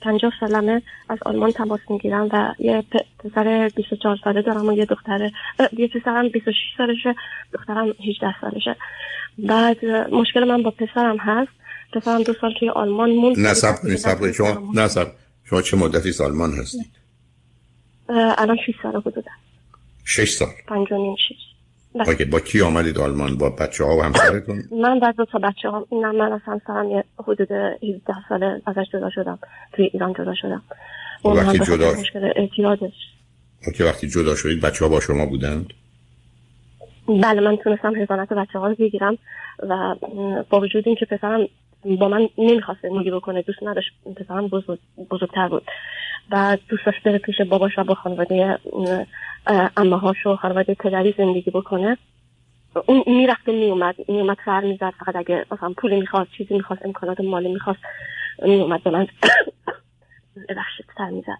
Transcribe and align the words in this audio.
پنجاه 0.00 0.32
سالمه 0.40 0.82
از 1.08 1.18
آلمان 1.22 1.52
تماس 1.52 1.80
می‌گیرم 1.90 2.28
و 2.32 2.54
یه 2.58 2.84
پسر 3.18 3.70
24 3.76 4.18
ساله 4.24 4.42
دارم 4.42 4.68
و 4.68 4.72
یه 4.72 4.84
دختر 4.84 5.30
یه 5.72 5.88
پسرم 5.88 6.28
26 6.28 6.56
سالشه 6.76 7.14
دخترم 7.52 7.94
18 8.08 8.40
سالشه. 8.40 8.76
بعد 9.38 9.84
مشکل 10.12 10.44
من 10.44 10.62
با 10.62 10.70
پسرم 10.70 11.16
هست. 11.16 11.52
پسرم 11.92 12.22
دو 12.22 12.32
سال 12.40 12.54
توی 12.58 12.68
آلمان 12.68 13.10
موند. 13.10 13.38
نه 13.38 13.54
سب 13.54 14.20
کنید 14.20 14.32
شما 14.32 14.72
نه 14.74 14.88
شما 15.44 15.62
چه 15.62 15.76
مدتی 15.76 16.22
آلمان 16.24 16.52
هستید؟ 16.52 16.92
الان 18.08 18.56
6 18.66 18.74
سال 18.82 18.96
حدود 18.96 19.24
6 20.04 20.30
سال. 20.30 20.48
5 20.68 20.92
و 20.92 20.96
نیم 20.96 21.16
6 21.16 21.49
اوکی 21.94 22.24
با 22.24 22.40
کی 22.40 22.60
آمدید 22.62 22.98
آلمان؟ 22.98 23.36
با 23.36 23.50
بچه 23.50 23.84
ها 23.84 23.96
و 23.96 24.02
همسرتون؟ 24.02 24.62
من 24.82 25.00
با 25.00 25.10
دو 25.10 25.24
تا 25.24 25.38
بچه 25.38 25.68
ها 25.68 25.86
نه 25.92 26.12
من 26.12 26.32
از 26.32 26.40
همسرم 26.44 26.90
یه 26.90 27.04
حدود 27.18 27.52
17 27.52 28.14
ساله 28.28 28.62
ازش 28.66 28.86
جدا 28.92 29.10
شدم. 29.10 29.38
توی 29.72 29.90
ایران 29.92 30.12
جدا 30.12 30.34
شدم. 30.34 30.62
اون 31.22 31.36
وقتی 31.36 31.58
جدا 31.58 31.92
اعتیادش. 32.36 32.92
اوکی 33.66 33.82
وقتی 33.84 34.08
جدا 34.08 34.34
شدید 34.34 34.60
بچه 34.60 34.84
ها 34.84 34.90
با 34.90 35.00
شما 35.00 35.26
بودند؟ 35.26 35.72
بله 37.08 37.40
من 37.40 37.56
تونستم 37.56 38.02
حضانت 38.02 38.32
بچه 38.32 38.58
ها 38.58 38.68
رو 38.68 38.74
بگیرم 38.74 39.18
و 39.62 39.94
با 40.50 40.60
وجود 40.60 40.82
اینکه 40.86 41.06
پسرم 41.06 41.48
با 41.84 42.08
من 42.08 42.28
نمی‌خواسته 42.38 42.88
موگی 42.88 43.10
بکنه 43.10 43.42
دوست 43.42 43.62
نداشت 43.62 43.90
پسرم 44.16 44.48
بزرگ 44.48 44.78
بزرگتر 45.10 45.48
بود. 45.48 45.62
و 46.30 46.56
دوست 46.68 46.86
داشت 46.86 47.02
بره 47.02 47.18
پیش 47.18 47.40
باباش 47.40 47.78
و 47.78 47.84
با 47.84 47.94
خانواده 47.94 48.58
امه 49.76 49.98
هاش 49.98 50.26
و 50.26 50.36
خانواده 50.36 50.74
پدری 50.74 51.14
زندگی 51.18 51.50
بکنه. 51.50 51.96
اون 52.86 53.04
می‌رفت 53.06 53.48
و 53.48 53.52
میومد. 53.52 53.94
میومد 54.08 54.36
سر 54.44 54.60
می‌زد. 54.60 54.92
فقط 54.98 55.16
اگه 55.16 55.44
مثلا 55.52 55.72
پولی 55.76 56.00
می‌خواست 56.00 56.30
چیزی 56.38 56.54
می‌خواست 56.54 56.84
امکانات 56.84 57.20
مالی 57.20 57.52
می‌خواست 57.52 57.80
میومد 58.42 58.82
به 58.82 58.90
من. 58.90 59.06
بخشت 60.56 60.82
سر 60.98 61.10
می‌زد. 61.10 61.38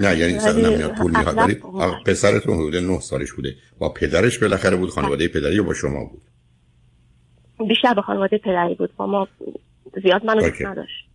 نه 0.00 0.18
یعنی 0.18 0.38
سر 0.38 0.52
نمیاد 0.52 0.94
پول 0.94 1.10
می‌خواد. 1.16 1.38
ولی 1.38 1.54
پسرتون 2.06 2.54
حدود 2.54 2.76
نه 2.76 3.00
سالش 3.00 3.32
بوده. 3.32 3.54
با 3.78 3.88
پدرش 3.88 4.38
بالاخره 4.38 4.76
بود 4.76 4.90
خانواده 4.90 5.28
پدری 5.28 5.54
یا 5.54 5.62
با 5.62 5.74
شما 5.74 6.04
بود؟ 6.04 6.22
بیشتر 7.68 7.94
با 7.94 8.02
خانواده 8.02 8.38
پدری 8.38 8.74
بود. 8.74 8.96
با 8.96 9.06
ما 9.06 9.28
زیاد 10.02 10.24
منو 10.24 10.40
دوست 10.40 10.62
نداشت. 10.62 11.11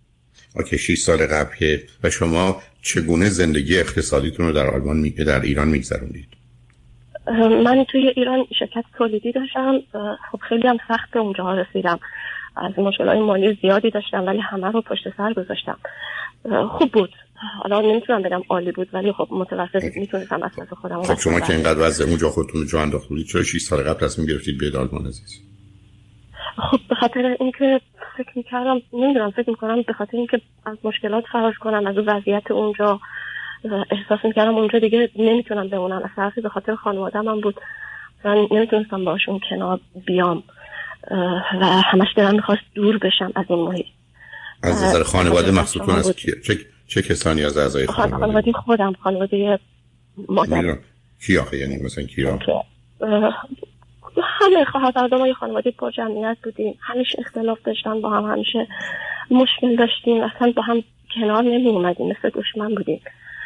اوکی 0.58 0.78
6 0.78 0.98
سال 0.98 1.18
قبل 1.18 1.56
که 1.56 1.84
و 2.04 2.10
شما 2.10 2.62
چگونه 2.82 3.30
زندگی 3.30 3.80
اقتصادیتون 3.80 4.46
رو 4.46 4.52
در 4.52 4.68
آلمان 4.68 4.98
می... 4.98 5.10
در 5.10 5.42
ایران 5.42 5.68
میگذروندید؟ 5.68 6.28
من 7.64 7.86
توی 7.92 8.08
ایران 8.08 8.46
شرکت 8.60 8.84
تولیدی 8.98 9.32
داشتم 9.32 9.80
خب 10.32 10.40
خیلی 10.50 10.68
هم 10.68 10.78
سخت 10.88 11.12
به 11.12 11.20
اونجا 11.20 11.54
رسیدم. 11.54 12.00
از 12.56 12.80
مشکل 12.80 13.08
های 13.08 13.20
مالی 13.20 13.58
زیادی 13.62 13.90
داشتم 13.90 14.26
ولی 14.26 14.40
همه 14.40 14.72
رو 14.72 14.82
پشت 14.82 15.04
سر 15.18 15.34
گذاشتم. 15.34 15.78
خوب 16.70 16.92
بود. 16.92 17.10
حالا 17.64 17.82
نمی‌تونم 17.82 18.22
بگم 18.22 18.42
عالی 18.50 18.72
بود 18.72 18.90
ولی 18.94 19.12
خب 19.12 19.28
متوسط 19.32 19.98
می‌تونستم 19.98 20.44
از 20.44 20.52
خودم 20.82 21.04
خب 21.04 21.20
شما 21.20 21.40
که 21.40 21.54
اینقدر 21.54 21.80
وضع 21.80 22.06
اونجا 22.06 22.30
خودتون 22.30 22.68
جا 22.68 22.82
انداخت 22.82 23.08
بودید 23.10 23.28
چرا 23.28 23.44
6 23.44 23.62
سال 23.62 23.84
قبل 23.84 24.08
تصمیم 24.08 24.28
گرفتید 24.28 24.58
بیاید 24.58 24.76
آلمان 24.76 25.08
عزیز؟ 25.08 25.42
خب 26.72 26.80
به 26.90 26.96
خاطر 26.96 27.38
اینکه 27.40 27.82
فکر 28.18 28.32
می‌کردم 28.36 28.82
نمی‌دونم 28.94 29.32
فکر 29.32 29.50
می‌کنم 29.50 29.82
به 29.82 29.94
خاطر 29.94 30.18
اینکه 30.18 30.42
از 30.66 30.78
مشکلات 30.84 31.24
فرار 31.32 31.54
کنم 31.54 31.88
از 31.88 31.96
وضعیت 31.98 32.52
اونجا 32.52 33.00
احساس 33.92 34.20
می‌کردم 34.26 34.56
اونجا 34.56 34.80
دیگه 34.80 35.10
نمی‌تونم 35.16 35.68
بمونم. 35.68 36.02
از 36.18 36.34
به 36.44 36.50
خاطر 36.50 36.76
خانواده 36.76 37.22
من 37.22 37.42
بود. 37.42 37.56
من 38.26 38.48
نمی‌تونستم 38.52 39.06
باشون 39.06 39.40
کنار 39.50 39.80
بیام 40.08 40.44
و 41.62 41.66
همش 41.66 42.08
دارم 42.16 42.36
می‌خواست 42.36 42.62
دور 42.76 42.98
بشم 42.98 43.32
از 43.36 43.46
این 43.50 43.60
محیط. 43.60 43.86
از 44.64 44.84
نظر 44.84 45.04
خانواده 45.04 45.52
مخصوصا 45.52 45.94
از 45.94 46.16
چه, 46.16 46.56
چه 46.88 47.02
کسانی 47.02 47.44
از 47.44 47.58
اعضای 47.58 47.86
خانواده؟ 47.86 48.26
خانواده 48.26 48.52
خودم 48.52 48.94
خانواده 48.94 49.60
مادر 50.30 50.78
کی 51.26 51.38
آخه 51.38 51.58
یعنی 51.58 51.84
مثلا 51.84 52.04
کی 52.04 52.26
همه 54.24 54.66
خواهر 54.66 55.34
خانواده 55.34 55.72
پر 55.72 55.92
جمعیت 55.92 56.38
بودیم. 56.44 56.80
همیشه 56.82 57.20
اختلاف 57.20 57.58
داشتن 57.64 58.02
با 58.02 58.10
هم 58.10 58.32
همیشه 58.32 58.68
مشکل 59.32 59.76
داشتیم. 59.76 60.24
اصلا 60.24 60.54
با 60.56 60.62
هم 60.62 60.84
کنار 61.16 61.44
نمی 61.44 61.70
اومدیم 61.70 62.08
مثل 62.08 62.30
دشمن 62.30 62.76
بودیم. 62.76 63.02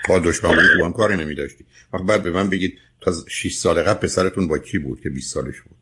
با 0.10 0.20
دشمن 0.20 0.50
بودیم 0.50 0.80
با 0.80 0.86
هم 0.86 0.94
کاری 0.94 1.18
نمی 1.18 1.36
داشتیم 1.36 1.68
وقت 1.94 2.04
بعد 2.04 2.24
به 2.24 2.32
من 2.32 2.50
بگید 2.50 2.80
تا 3.02 3.12
6 3.30 3.54
سال 3.54 3.82
قبل 3.84 4.00
پسرتون 4.00 4.48
با 4.48 4.58
کی 4.58 4.80
بود 4.80 5.02
که 5.02 5.10
20 5.10 5.34
سالش 5.34 5.56
بود؟ 5.62 5.78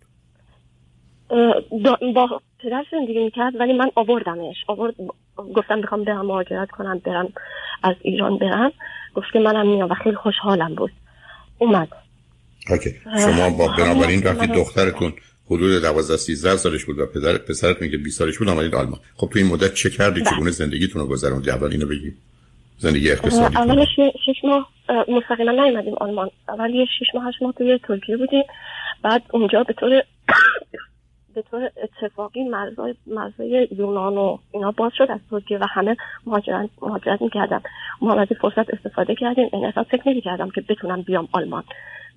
با 2.16 2.42
پدر 2.60 2.86
زندگی 2.92 3.24
می‌کرد 3.24 3.56
ولی 3.60 3.74
من 3.74 3.92
آوردمش. 3.96 4.56
آورد 4.68 4.96
گفتم 5.56 5.82
بخوام 5.82 6.04
برم 6.04 6.26
مهاجرت 6.26 6.72
کنم 6.72 7.02
برم 7.06 7.34
از 7.84 7.96
ایران 8.02 8.38
برم. 8.38 8.72
گفت 9.16 9.28
که 9.34 9.40
منم 9.40 9.68
میام 9.68 9.92
و 9.92 9.94
خیلی 9.94 10.16
خوشحالم 10.16 10.76
بود. 10.76 10.92
اومد. 11.58 11.88
اوکی. 12.70 12.96
شما 13.24 13.50
با 13.50 13.68
بنابراین 13.68 14.24
وقتی 14.24 14.48
دخترتون 14.48 15.14
حدود 15.46 15.82
12 15.82 16.18
13 16.18 16.58
سالش 16.58 16.86
بود 16.86 17.00
و 17.00 17.06
پدر 17.06 17.38
پسرتون 17.38 17.90
که 17.92 17.98
20 17.98 18.20
سالش 18.20 18.38
بود 18.38 18.50
آمدید 18.50 18.76
آلمان. 18.76 19.00
خب 19.16 19.30
تو 19.34 19.40
این 19.40 19.48
مدت 19.48 19.74
چه 19.74 19.90
کردی؟ 19.90 20.22
بله. 20.22 20.32
چگونه 20.32 20.52
زندگیتون 20.52 21.02
رو 21.02 21.08
گذروندید 21.08 21.50
اول 21.50 21.72
اینو 21.72 21.86
بگید 21.86 22.18
زندگی 22.78 23.12
اقتصادی 23.12 23.56
اولش 23.56 23.88
6 24.26 24.44
ماه 24.44 24.72
مستقیما 25.08 25.52
نیومدیم 25.52 25.94
آلمان. 25.94 26.30
اول 26.50 26.76
یه 26.76 26.86
6 26.86 27.16
ماه 27.16 27.28
8 27.28 27.42
ماه 27.42 27.54
توی 27.58 27.80
ترکیه 27.88 28.18
بودیم. 28.18 28.44
بعد 29.04 29.22
اونجا 29.34 29.64
به 29.64 29.74
طور 29.74 29.90
به 31.36 31.44
طور 31.52 31.70
اتفاقی 31.84 32.44
مرزای 32.44 32.96
مرزای 33.08 33.68
یونان 33.78 34.18
و 34.18 34.38
اینا 34.52 34.72
باز 34.72 34.92
شد 34.98 35.08
از 35.10 35.20
ترکیه 35.32 35.58
و 35.58 35.66
همه 35.70 35.98
مهاجرت 36.26 36.70
مهاجرت 36.82 37.22
می‌کردن 37.22 37.62
ما 38.02 38.14
از 38.14 38.28
فرصت 38.42 38.74
استفاده 38.74 39.16
کردیم. 39.16 39.50
این 39.54 39.66
اصلا 39.66 39.84
فکر 39.84 40.10
نمی‌کردم 40.10 40.50
که 40.50 40.62
بتونم 40.62 41.02
بیام 41.02 41.28
آلمان. 41.32 41.64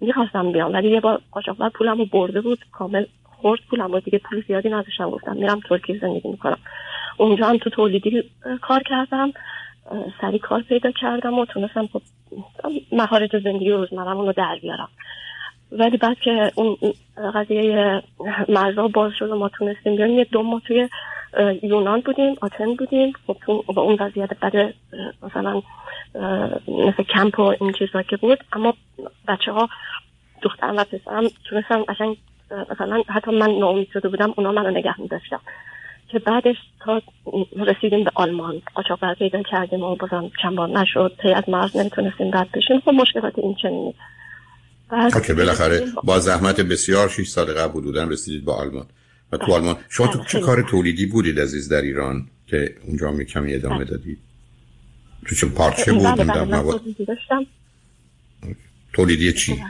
می‌خواستم 0.00 0.52
بیام 0.52 0.72
ولی 0.72 0.90
یه 0.90 1.00
بار 1.00 1.20
قاچاقبر 1.30 1.68
پولم 1.68 1.98
رو 1.98 2.04
برده 2.04 2.40
بود 2.40 2.58
کامل 2.72 3.04
خورد 3.24 3.60
پولم 3.70 3.92
رو 3.92 4.00
دیگه 4.00 4.18
پول 4.18 4.44
زیادی 4.46 4.68
نداشتم 4.68 5.10
گفتم 5.10 5.36
میرم 5.36 5.60
ترکیه 5.68 5.98
زندگی 5.98 6.28
می‌کنم. 6.28 6.58
اونجا 7.16 7.46
هم 7.46 7.58
تو 7.58 7.70
تولیدی 7.70 8.30
کار 8.60 8.82
کردم 8.82 9.32
سری 10.20 10.38
کار 10.38 10.62
پیدا 10.62 10.90
کردم 10.90 11.38
و 11.38 11.44
تونستم 11.44 11.86
خب 11.86 12.02
مهارت 12.92 13.38
زندگی 13.38 13.70
روزمرمون 13.70 14.26
رو 14.26 14.32
در 14.32 14.58
بیارم. 14.62 14.88
ولی 15.72 15.96
بعد 15.96 16.18
که 16.18 16.52
اون 16.54 16.76
قضیه 17.34 18.02
مرزا 18.48 18.88
باز 18.88 19.12
شد 19.18 19.30
و 19.30 19.38
ما 19.38 19.48
تونستیم 19.48 19.96
بیاریم 19.96 20.18
یه 20.18 20.24
دو 20.24 20.42
ماه 20.42 20.60
توی 20.66 20.88
یونان 21.62 22.00
بودیم 22.00 22.34
آتن 22.40 22.74
بودیم. 22.74 23.12
خب 23.26 23.36
با 23.74 23.82
اون 23.82 23.96
وضعیت 24.00 24.30
بعد 24.40 24.74
مثلا 25.22 25.62
مثل 26.68 27.02
کمپ 27.02 27.38
و 27.38 27.42
این 27.60 27.72
چیزا 27.72 28.02
که 28.02 28.16
بود. 28.16 28.38
اما 28.52 28.74
بچه 29.28 29.52
ها 29.52 29.68
دخترم 30.42 30.76
و 30.76 30.84
پسرم 30.84 31.28
تونستم 31.50 31.82
قشنگ 31.82 32.16
مثلا 32.70 33.02
حتی 33.08 33.30
من 33.30 33.50
ناامید 33.50 33.88
شده 33.92 34.08
بودم 34.08 34.34
اونا 34.36 34.52
منو 34.52 34.70
نگه 34.70 35.00
میداشتم 35.00 35.40
که 36.08 36.18
بعدش 36.18 36.56
تا 36.84 37.02
رسیدیم 37.56 38.04
به 38.04 38.10
آلمان 38.14 38.62
قاچاق 38.74 39.14
پیدا 39.14 39.42
کردیم 39.42 39.82
و 39.82 39.96
بازم 39.96 40.30
چند 40.42 40.56
بار 40.56 40.68
نشد 40.68 41.12
پی 41.22 41.32
از 41.32 41.48
مرز 41.48 41.76
نمی‌تونستیم 41.76 42.36
رد 42.36 42.48
بشیم. 42.54 42.80
خب 42.80 42.90
مشکلات 42.90 43.38
این 43.38 43.54
چنینی 43.62 43.94
که 45.26 45.34
بالاخره 45.34 45.80
با 46.04 46.18
زحمت 46.18 46.60
بسیار 46.60 47.08
6 47.08 47.28
سال 47.28 47.46
قبل 47.46 47.78
حدودا 47.78 48.04
رسیدید 48.04 48.44
به 48.44 48.52
آلمان. 48.52 48.86
و 49.32 49.36
تو 49.36 49.52
آلمان. 49.52 49.76
شما 49.88 50.06
تو 50.06 50.24
چه 50.24 50.40
کار 50.40 50.62
تولیدی 50.62 51.06
بودید 51.06 51.40
عزیز 51.40 51.68
در 51.68 51.82
ایران 51.82 52.26
که 52.46 52.76
اونجا 52.86 53.10
می 53.10 53.24
کمی 53.24 53.54
ادامه 53.54 53.84
دادید؟ 53.84 54.18
تو 55.26 55.34
چه 55.34 55.46
پارچه 55.46 55.92
بود؟ 55.92 56.02
بله، 56.02 56.24
بله، 56.24 56.44
مواد 56.44 56.80
تولیدی 58.92 59.32
چی؟ 59.32 59.62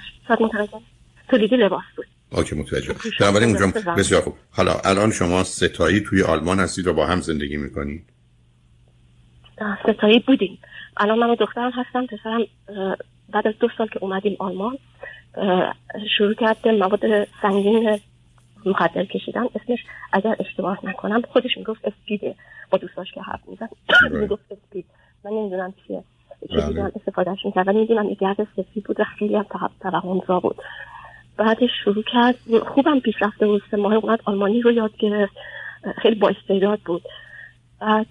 تولیدی 1.29 1.57
لباس 1.57 1.85
بود. 1.97 2.07
اوکی 2.33 2.55
متوجه. 2.55 2.95
بنابراین 3.21 3.57
اونجا 3.57 3.81
بسیار 3.97 4.23
خوب. 4.23 4.35
حالا 4.51 4.73
الان 4.85 5.11
شما 5.11 5.45
ستایی 5.45 6.01
توی 6.01 6.23
آلمان 6.23 6.61
هستید 6.61 6.87
و 6.87 6.93
با 6.93 7.07
هم 7.07 7.21
زندگی 7.21 7.57
می‌کنید؟ 7.57 8.05
ستایی 9.83 10.19
بودیم. 10.27 10.59
الان 10.97 11.19
من 11.19 11.31
و 11.31 11.37
دخترم 11.37 11.73
هستم 11.75 12.07
پسرم 12.07 12.47
بعد 13.33 13.47
از 13.47 13.55
دو 13.61 13.69
سال 13.79 13.87
که 13.87 13.99
اومدیم 14.03 14.37
آلمان 14.39 14.79
شروع 16.19 16.35
کرده 16.35 16.73
مواد 16.73 17.01
سنگین 17.43 17.99
مخدر 18.67 19.05
کشیدن 19.05 19.45
اسمش 19.55 19.79
اگر 20.13 20.37
اشتباه 20.41 20.79
نکنم 20.87 21.23
خودش 21.23 21.57
می‌گفت 21.57 21.85
اسپیده. 21.85 22.35
با 22.71 22.79
دوستاش 22.79 23.13
که 23.13 23.23
حرف 23.23 23.41
میزن 23.49 23.69
می‌گفت 24.11 24.53
اسپید. 24.53 24.85
من 25.25 25.31
نمی‌دونم 25.31 25.75
چیه. 25.87 26.05
چه 26.51 26.57
بله. 26.57 26.93
استفادهش 26.97 27.45
می‌کرد. 27.45 27.69
ولی 27.69 27.79
می‌دونم 27.79 28.09
یه 28.09 28.15
گرد 28.15 28.49
سفید 28.57 28.85
بود 28.85 29.01
و 29.01 29.05
خیلی 29.05 29.37
هم 29.37 29.47
توهمزا 29.81 30.41
بود. 30.41 30.57
بعدش 31.37 31.71
شروع 31.85 32.03
کرد. 32.03 32.35
خوبم 32.75 33.01
پیش 33.01 33.15
رفته 33.21 33.47
بود 33.47 33.63
سه 33.71 33.77
ماه 33.77 33.95
اومد 33.95 34.21
آلمانی 34.25 34.63
رو 34.63 34.73
یاد 34.73 34.97
گرفت. 34.99 35.37
خیلی 36.03 36.15
با 36.15 36.29
استعداد 36.29 36.81
بود. 36.81 37.03
بعد 37.81 38.07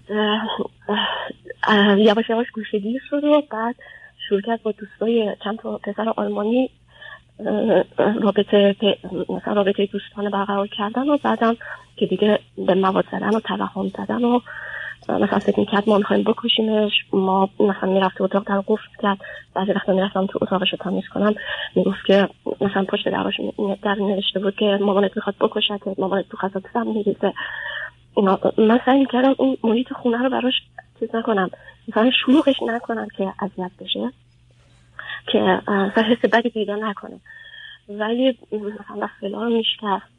یواش 1.98 2.30
یواش 2.30 2.50
گوشگیر 2.50 3.02
شد 3.10 3.24
و 3.24 3.42
بعد 3.50 3.76
شروع 4.28 4.40
کرد 4.40 4.62
با 4.62 4.72
دوستای 4.72 5.36
چند 5.44 5.58
تا 5.58 5.78
پسر 5.78 6.08
آلمانی 6.16 6.70
رابطه 8.22 8.76
مثلا 9.28 9.54
رابطه 9.54 9.86
دوستانه 9.86 10.30
برقرار 10.30 10.66
کردن 10.66 11.08
و 11.08 11.18
بعدم 11.22 11.56
که 11.96 12.06
دیگه 12.06 12.38
به 12.66 12.74
مواد 12.74 13.04
زدن 13.12 13.36
و 13.36 13.40
توهم 13.40 13.88
زدن 13.88 14.24
و 14.24 14.40
مثلا 15.08 15.38
فکر 15.38 15.60
می‌کرد 15.60 15.88
ما 15.88 15.98
می‌خوایم 15.98 16.22
بکشیمش 16.22 16.92
ما 17.12 17.48
مثلا 17.60 17.92
می‌رفت 17.92 18.20
اتاق 18.20 18.48
در 18.48 18.60
قفل 18.60 18.88
کرد 19.02 19.18
بعضی 19.54 19.72
وقتا 19.72 19.92
می‌رفتم 19.92 20.26
تو 20.26 20.38
اتاقش 20.42 20.72
رو 20.72 20.78
تمیز 20.78 21.04
کنم 21.14 21.34
می‌گفت 21.76 22.04
که 22.06 22.28
مثلا 22.60 22.84
پشت 22.84 23.08
دراش 23.08 23.34
در 23.82 23.94
نوشته 23.94 24.40
بود 24.40 24.56
که 24.56 24.78
مامانت 24.80 25.16
می‌خواد 25.16 25.36
بکشت 25.40 25.70
مامانت 25.98 26.28
تو 26.28 26.36
خزات 26.36 26.62
سم 26.74 26.86
میریزه. 26.86 27.32
اینا 28.16 28.38
من 28.58 28.80
سعی 28.86 28.98
می‌کردم 28.98 29.34
اون 29.38 29.56
محیط 29.64 29.92
خونه 29.92 30.18
رو 30.22 30.30
براش 30.30 30.54
چیز 31.00 31.14
نکنم 31.14 31.50
مثلا 31.88 32.10
شلوغش 32.26 32.62
نکنم 32.62 33.08
که 33.16 33.32
اذیت 33.40 33.70
بشه. 33.80 34.12
که 35.26 35.38
مثلا 35.68 36.04
حس 36.04 36.24
بدی 36.32 36.50
پیدا 36.50 36.76
نکنه. 36.76 37.20
ولی 37.88 38.38
مثلا 38.52 39.08
فلا 39.20 39.48
میشکست 39.48 40.12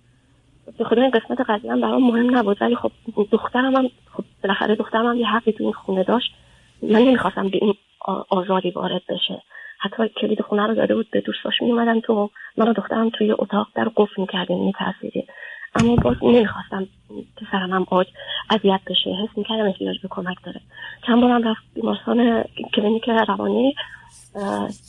به 0.78 0.84
خدا 0.84 1.02
این 1.02 1.12
قسمت 1.12 1.42
قضیه 1.42 1.72
هم 1.72 1.82
برام 1.82 2.04
مهم 2.04 2.38
نبود. 2.38 2.62
ولی 2.62 2.76
خب 2.76 2.92
دخترم 3.32 3.76
هم 3.76 3.90
خب 4.14 4.24
بالاخره 4.44 4.76
دخترم 4.76 5.06
هم 5.06 5.18
یه 5.18 5.28
حقی 5.28 5.52
تو 5.52 5.64
این 5.64 5.74
خونه 5.74 6.04
داشت. 6.04 6.34
من 6.82 7.00
نمی‌خواستم 7.00 7.50
به 7.50 7.60
این 7.62 7.74
آزادی 8.30 8.70
وارد 8.70 9.02
بشه. 9.10 9.42
حتی 9.80 10.10
کلید 10.10 10.42
خونه 10.42 10.68
رو 10.68 10.76
داده 10.76 10.96
بود 10.96 11.10
به 11.12 11.22
دوستاش 11.22 11.62
میومدن 11.62 12.00
تو 12.00 12.30
من 12.58 12.68
و 12.68 12.74
دخترم 12.74 13.10
توی 13.10 13.32
اتاق 13.32 13.68
در 13.76 13.92
قفل 13.96 14.22
می‌کردیم 14.22 14.66
میترسیدیم. 14.66 15.28
اما 15.76 15.96
باز 15.96 16.16
نمی‌خواستم 16.24 16.88
پسرم 17.38 17.72
هم 17.72 17.86
آج 17.90 18.08
اذیت 18.50 18.80
بشه. 18.88 19.10
حس 19.10 19.38
می‌کردم 19.38 19.66
احتیاج 19.66 20.02
به 20.02 20.08
کمک 20.12 20.38
داره. 20.44 20.62
چند 21.08 21.22
بارم 21.22 21.50
رفت 21.50 21.62
بیمارستان 21.76 22.44
کلینیک 22.76 23.10
روانی. 23.28 23.76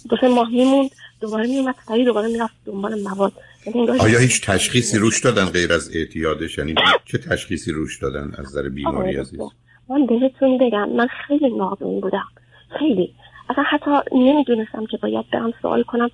دو 0.08 0.16
سه 0.20 0.28
ماه 0.28 0.50
میموند. 0.50 0.90
دوباره 1.20 1.46
میومد 1.46 1.74
سریع 1.88 2.04
دوباره 2.04 2.28
می‌رفت 2.28 2.54
دنبال 2.66 3.00
مواد. 3.02 3.32
یعنی 3.66 3.90
آیا 3.90 4.18
هیچ 4.18 4.46
تشخیصی 4.46 4.98
روش 4.98 5.20
دادن 5.20 5.44
غیر 5.44 5.72
از 5.72 5.90
اعتیادش؟ 5.96 6.58
یعنی 6.58 6.74
چه 7.04 7.18
تشخیصی 7.18 7.72
روش 7.72 7.98
دادن 7.98 8.32
از 8.38 8.46
نظر 8.46 8.68
بیماری 8.68 9.16
عزیز؟ 9.16 9.40
من 9.88 10.06
بهتون 10.06 10.58
بگم. 10.58 10.88
من 10.88 11.06
خیلی 11.06 11.56
ناقص 11.56 11.82
بودم. 11.82 12.28
خیلی. 12.78 13.14
اصلا 13.48 13.64
حتی 13.66 13.90
نمی‌دونستم 14.12 14.86
که 14.86 14.96
باید 14.96 15.30
برم 15.30 15.52
سوال 15.62 15.82
کنم. 15.82 16.10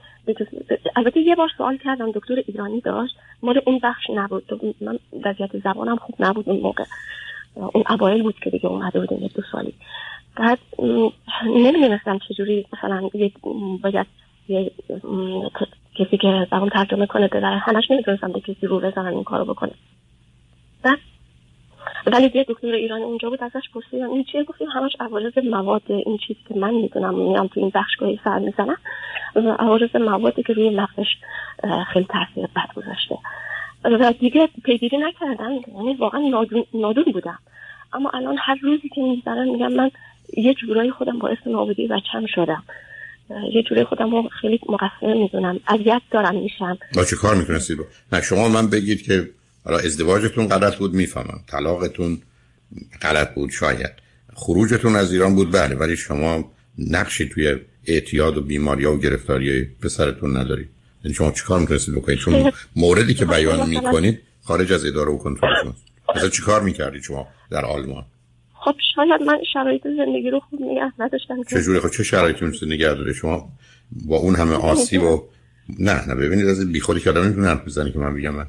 البته 0.96 1.20
یه 1.20 1.34
بار 1.34 1.48
سوال 1.58 1.76
کردم 1.76 2.10
دکتر 2.12 2.34
ایرانی 2.46 2.80
داشت. 2.80 3.16
مال 3.42 3.60
اون 3.66 3.80
بخش 3.82 4.10
نبود. 4.14 4.74
من 4.80 4.98
وضعیت 5.24 5.58
زبانم 5.58 5.96
خوب 5.96 6.14
نبود 6.20 6.48
اون 6.48 6.60
موقع. 6.60 6.84
اون 7.54 7.84
اوایل 7.90 8.22
بود 8.22 8.34
که 8.34 8.50
دیگه 8.50 8.66
اومده 8.66 9.00
بودیم 9.00 9.30
دو 9.34 9.42
سالی. 9.52 9.74
بعد 10.36 10.58
نمی‌دونستم 11.46 12.18
چجوری 12.28 12.66
مثلا 12.72 13.08
باید 13.82 14.06
یه 14.48 14.70
کسی 15.94 16.16
که 16.16 16.46
زبان 16.50 16.68
ترجمه 16.68 17.06
کنه 17.06 17.28
ببره 17.28 17.58
همش 17.58 17.90
نمی‌تونستم 17.90 18.32
به 18.32 18.40
کسی 18.40 18.66
رو 18.66 18.80
بزنم 18.80 19.14
این 19.14 19.24
کارو 19.24 19.44
بکنه. 19.44 19.72
بعد 20.82 20.98
ولی 22.06 22.30
یه 22.34 22.46
دکتر 22.48 22.66
ایرانی 22.66 23.02
اونجا 23.02 23.30
بود 23.30 23.42
ازش 23.42 23.68
پرسیدم 23.74 24.10
این 24.10 24.24
چیه؟ 24.24 24.44
گفتیم 24.44 24.68
همش 24.68 24.92
عوارض 25.00 25.38
مواد 25.50 25.82
این 25.88 26.18
چیزی 26.26 26.40
که 26.48 26.54
من 26.54 26.74
می‌دونم 26.74 27.14
میام 27.14 27.46
تو 27.46 27.60
این 27.60 27.72
بخشگاهی 27.74 28.20
سر 28.24 28.38
می‌زنم. 28.38 28.76
عوارض 29.58 29.96
موادی 29.96 30.42
که 30.42 30.52
روی 30.52 30.70
مغزش 30.70 31.16
خیلی 31.92 32.06
تاثیر 32.10 32.46
بد 32.46 32.74
گذاشته 32.76 33.18
و 33.84 34.12
دیگه 34.20 34.48
پیگیری 34.64 34.98
نکردم 34.98 35.50
یعنی 35.76 35.94
واقعا 35.94 36.20
نادون 36.74 37.04
بودم. 37.12 37.38
اما 37.92 38.10
الان 38.14 38.36
هر 38.40 38.58
روزی 38.62 38.88
که 38.88 39.00
میگذرم 39.00 39.52
میگم 39.52 39.72
من 39.72 39.90
یه 40.36 40.54
جورایی 40.54 40.90
خودم 40.90 41.18
باعث 41.18 41.38
نابودی 41.46 41.86
بچم 41.86 42.26
شدم. 42.34 42.62
یه 43.52 43.62
جوری 43.62 43.84
خودم 43.84 44.10
رو 44.10 44.28
خیلی 44.40 44.60
مقصر 44.68 45.14
می‌دونم 45.14 45.60
اذیت 45.68 46.02
دارم 46.10 46.34
میشم. 46.34 46.78
با 46.94 47.04
چه 47.04 47.16
کار 47.16 47.34
می‌تونستی 47.34 47.74
با؟ 47.74 47.84
نه 48.12 48.22
شما 48.22 48.48
من 48.48 48.70
بگید 48.70 49.02
که 49.02 49.30
حالا 49.70 49.82
ازدواجتون 49.82 50.48
غلط 50.48 50.76
بود 50.76 50.94
می‌فهمم. 50.94 51.40
طلاقتون 51.46 52.18
غلط 53.02 53.34
بود 53.34 53.50
شاید. 53.50 53.90
خروجتون 54.34 54.96
از 54.96 55.12
ایران 55.12 55.34
بود 55.34 55.52
بله 55.52 55.74
ولی 55.74 55.96
شما 55.96 56.52
نقشی 56.78 57.28
توی 57.28 57.56
اعتیاد 57.86 58.36
و 58.36 58.40
بیماری 58.40 58.84
و 58.84 58.96
گرفتاری 58.96 59.64
پسرتون 59.64 60.36
ندارید 60.36 60.68
یعنی 61.04 61.14
شما 61.14 61.30
چیکار 61.30 61.60
می‌تونستید 61.60 61.94
بکنید؟ 61.94 62.18
چون 62.18 62.52
موردی 62.76 63.14
که 63.14 63.24
بیان 63.24 63.68
می‌کنید 63.68 64.20
خارج 64.42 64.72
از 64.72 64.84
اداره 64.84 65.10
و 65.10 65.18
کنترل 65.18 65.62
شماست 65.62 65.82
مثلا 66.16 66.28
چیکار 66.28 66.62
می‌کردید 66.62 67.02
شما 67.02 67.26
در 67.50 67.64
آلمان؟ 67.64 68.04
خب 68.54 68.74
شاید 68.94 69.22
من 69.22 69.38
شرایط 69.52 69.82
زندگی 69.82 70.30
رو 70.30 70.40
خوب 70.40 70.60
نگه 70.62 70.92
نداشتم 70.98 71.42
چجوری؟ 71.50 71.80
خب 71.80 71.90
چه 71.90 72.02
شرایطی 72.02 72.44
می‌تونست 72.44 72.64
نگه 72.64 72.94
داره 72.94 73.12
شما 73.12 73.52
با 74.06 74.16
اون 74.16 74.34
همه 74.36 74.54
آسیب 74.54 75.02
و 75.02 75.22
نه 75.78 76.08
نه 76.08 76.14
ببینید 76.14 76.46
از 76.46 76.72
بیخودی 76.72 77.00
که 77.00 77.10
آدم 77.10 77.22
نمی‌تونه 77.22 77.48
حرف 77.48 77.64
بزنه 77.64 77.92
که 77.92 77.98
من 77.98 78.14
بگم 78.14 78.34
من 78.34 78.46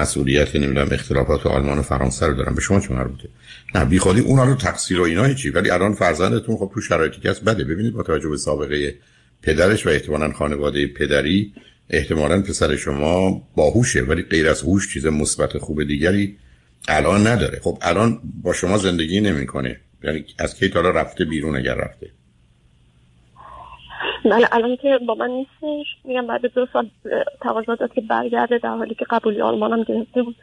مسئولیت 0.00 0.56
نمی‌دونم 0.56 0.88
اختلافات 0.90 1.46
آلمان 1.46 1.78
و 1.78 1.82
فرانسه 1.82 2.26
رو 2.26 2.34
دارم. 2.34 2.54
به 2.54 2.60
شما 2.60 2.80
چه 2.80 2.92
مربوطه؟ 2.94 3.28
نه 3.74 3.84
بیخودی 3.84 4.20
اونا 4.20 4.44
رو 4.44 4.54
تقصیر 4.54 5.00
و 5.00 5.02
اینا 5.02 5.34
چی 5.34 5.50
ولی 5.50 5.70
الان 5.70 5.94
فرزندتون 5.94 6.56
خب 6.56 6.70
تو 6.74 6.80
شرایطی 6.80 7.20
که 7.20 7.30
هست 7.30 7.44
بده. 7.44 7.64
ببینید 7.64 7.92
با 7.92 8.02
توجه 8.02 8.28
به 8.28 8.36
سابقه 8.36 8.94
پدرش 9.42 9.86
و 9.86 9.88
احتمالاً 9.88 10.32
خانواده 10.32 10.86
پدری 10.86 11.52
احتمالاً 11.90 12.42
پسر 12.42 12.76
شما 12.76 13.42
باهوشه. 13.54 14.02
ولی 14.02 14.22
غیر 14.22 14.48
از 14.48 14.62
هوش 14.62 14.92
چیز 14.92 15.06
مثبت 15.06 15.58
خوب 15.58 15.84
دیگری 15.84 16.36
الان 16.88 17.26
نداره. 17.26 17.60
خب 17.62 17.78
الان 17.82 18.20
با 18.42 18.52
شما 18.52 18.78
زندگی 18.78 19.20
نمی‌کنه. 19.20 19.80
یعنی 20.04 20.24
از 20.38 20.54
کی 20.54 20.68
تا 20.68 20.80
رفته 20.80 21.24
بیرون 21.24 21.56
اگر 21.56 21.74
رفته. 21.74 22.10
الان 24.32 24.76
که 24.76 24.98
با 25.06 25.14
من 25.14 25.30
نیستش. 25.30 25.86
میگم 26.04 26.26
بعد 26.26 26.46
دو 26.46 26.66
سال 26.72 26.90
تقاضا 27.40 27.74
داد 27.74 27.92
که 27.92 28.00
برگرده 28.00 28.58
در 28.58 28.76
حالی 28.76 28.94
که 28.94 29.04
قبولی 29.10 29.40
آلمانم 29.40 29.82
گرفته 29.82 30.22
بود. 30.22 30.36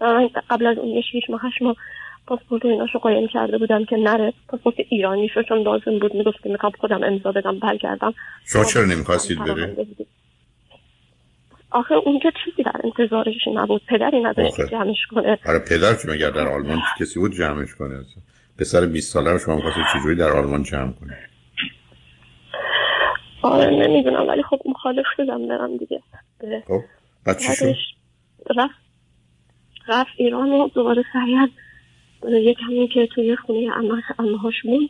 من 0.00 0.28
قبل 0.50 0.66
از 0.66 0.78
اون 0.78 0.88
یه 0.88 1.02
شیش 1.12 1.30
ماه 1.30 1.40
هشت 1.46 1.62
ماه 1.62 1.76
پاسپورت 2.26 2.64
ایناشو 2.64 2.98
قایم 2.98 3.28
کرده 3.28 3.58
بودم 3.58 3.84
که 3.84 3.96
نره. 3.96 4.32
پاسپورت 4.48 4.76
ایرانی 4.88 5.28
شو 5.28 5.42
چون 5.42 5.58
لازم 5.58 5.98
بود. 5.98 6.14
می‌گفت 6.14 6.42
که 6.42 6.48
می‌خوام 6.48 6.72
خودم 6.80 7.04
امضا 7.04 7.32
بدم 7.32 7.58
برگردم. 7.58 8.14
شما 8.46 8.64
چرا 8.64 8.84
نمی‌خواستید 8.84 9.38
بره؟ 9.38 9.76
آخه 11.70 11.94
اونجا 11.94 12.30
چیزی 12.44 12.62
در 12.62 12.80
انتظارش 12.84 13.48
نبود. 13.54 13.82
پدری 13.88 14.22
نداشت 14.22 14.70
جمعش 14.70 15.06
کنه. 15.10 15.38
آره 15.46 15.58
پدر 15.58 15.94
که 15.94 16.08
مگر 16.08 16.30
در 16.30 16.48
آلمان 16.48 16.78
کسی 17.00 17.20
بود 17.20 17.32
جمعش 17.32 17.74
کنه؟ 17.74 18.04
پسر 18.58 18.86
20 18.86 19.12
ساله 19.12 19.32
رو 19.32 19.38
شما 19.38 19.56
می‌خواستید 19.56 19.84
چجوری 19.94 20.16
در 20.16 20.30
آلمان 20.30 20.62
جمع 20.62 20.92
کنه 20.92 21.18
آره 23.42 23.70
نمی‌دونم 23.70 24.28
ولی 24.28 24.42
خب 24.42 24.60
مخالف 24.66 25.06
شدم 25.16 25.48
برم 25.48 25.76
دیگه. 25.76 26.02
خب 26.66 26.80
بعد 27.26 27.38
چی 27.38 27.54
شد؟ 27.54 27.74
رفت 28.56 28.74
رفت 29.88 30.10
ایران 30.16 30.52
و 30.52 30.68
دوباره 30.68 31.04
سریع 31.12 31.48
یک 32.28 32.58
همین 32.66 32.88
که 32.88 33.06
توی 33.06 33.36
خونه 33.36 33.68
امه 34.18 34.38
هاش 34.38 34.64
موند. 34.64 34.88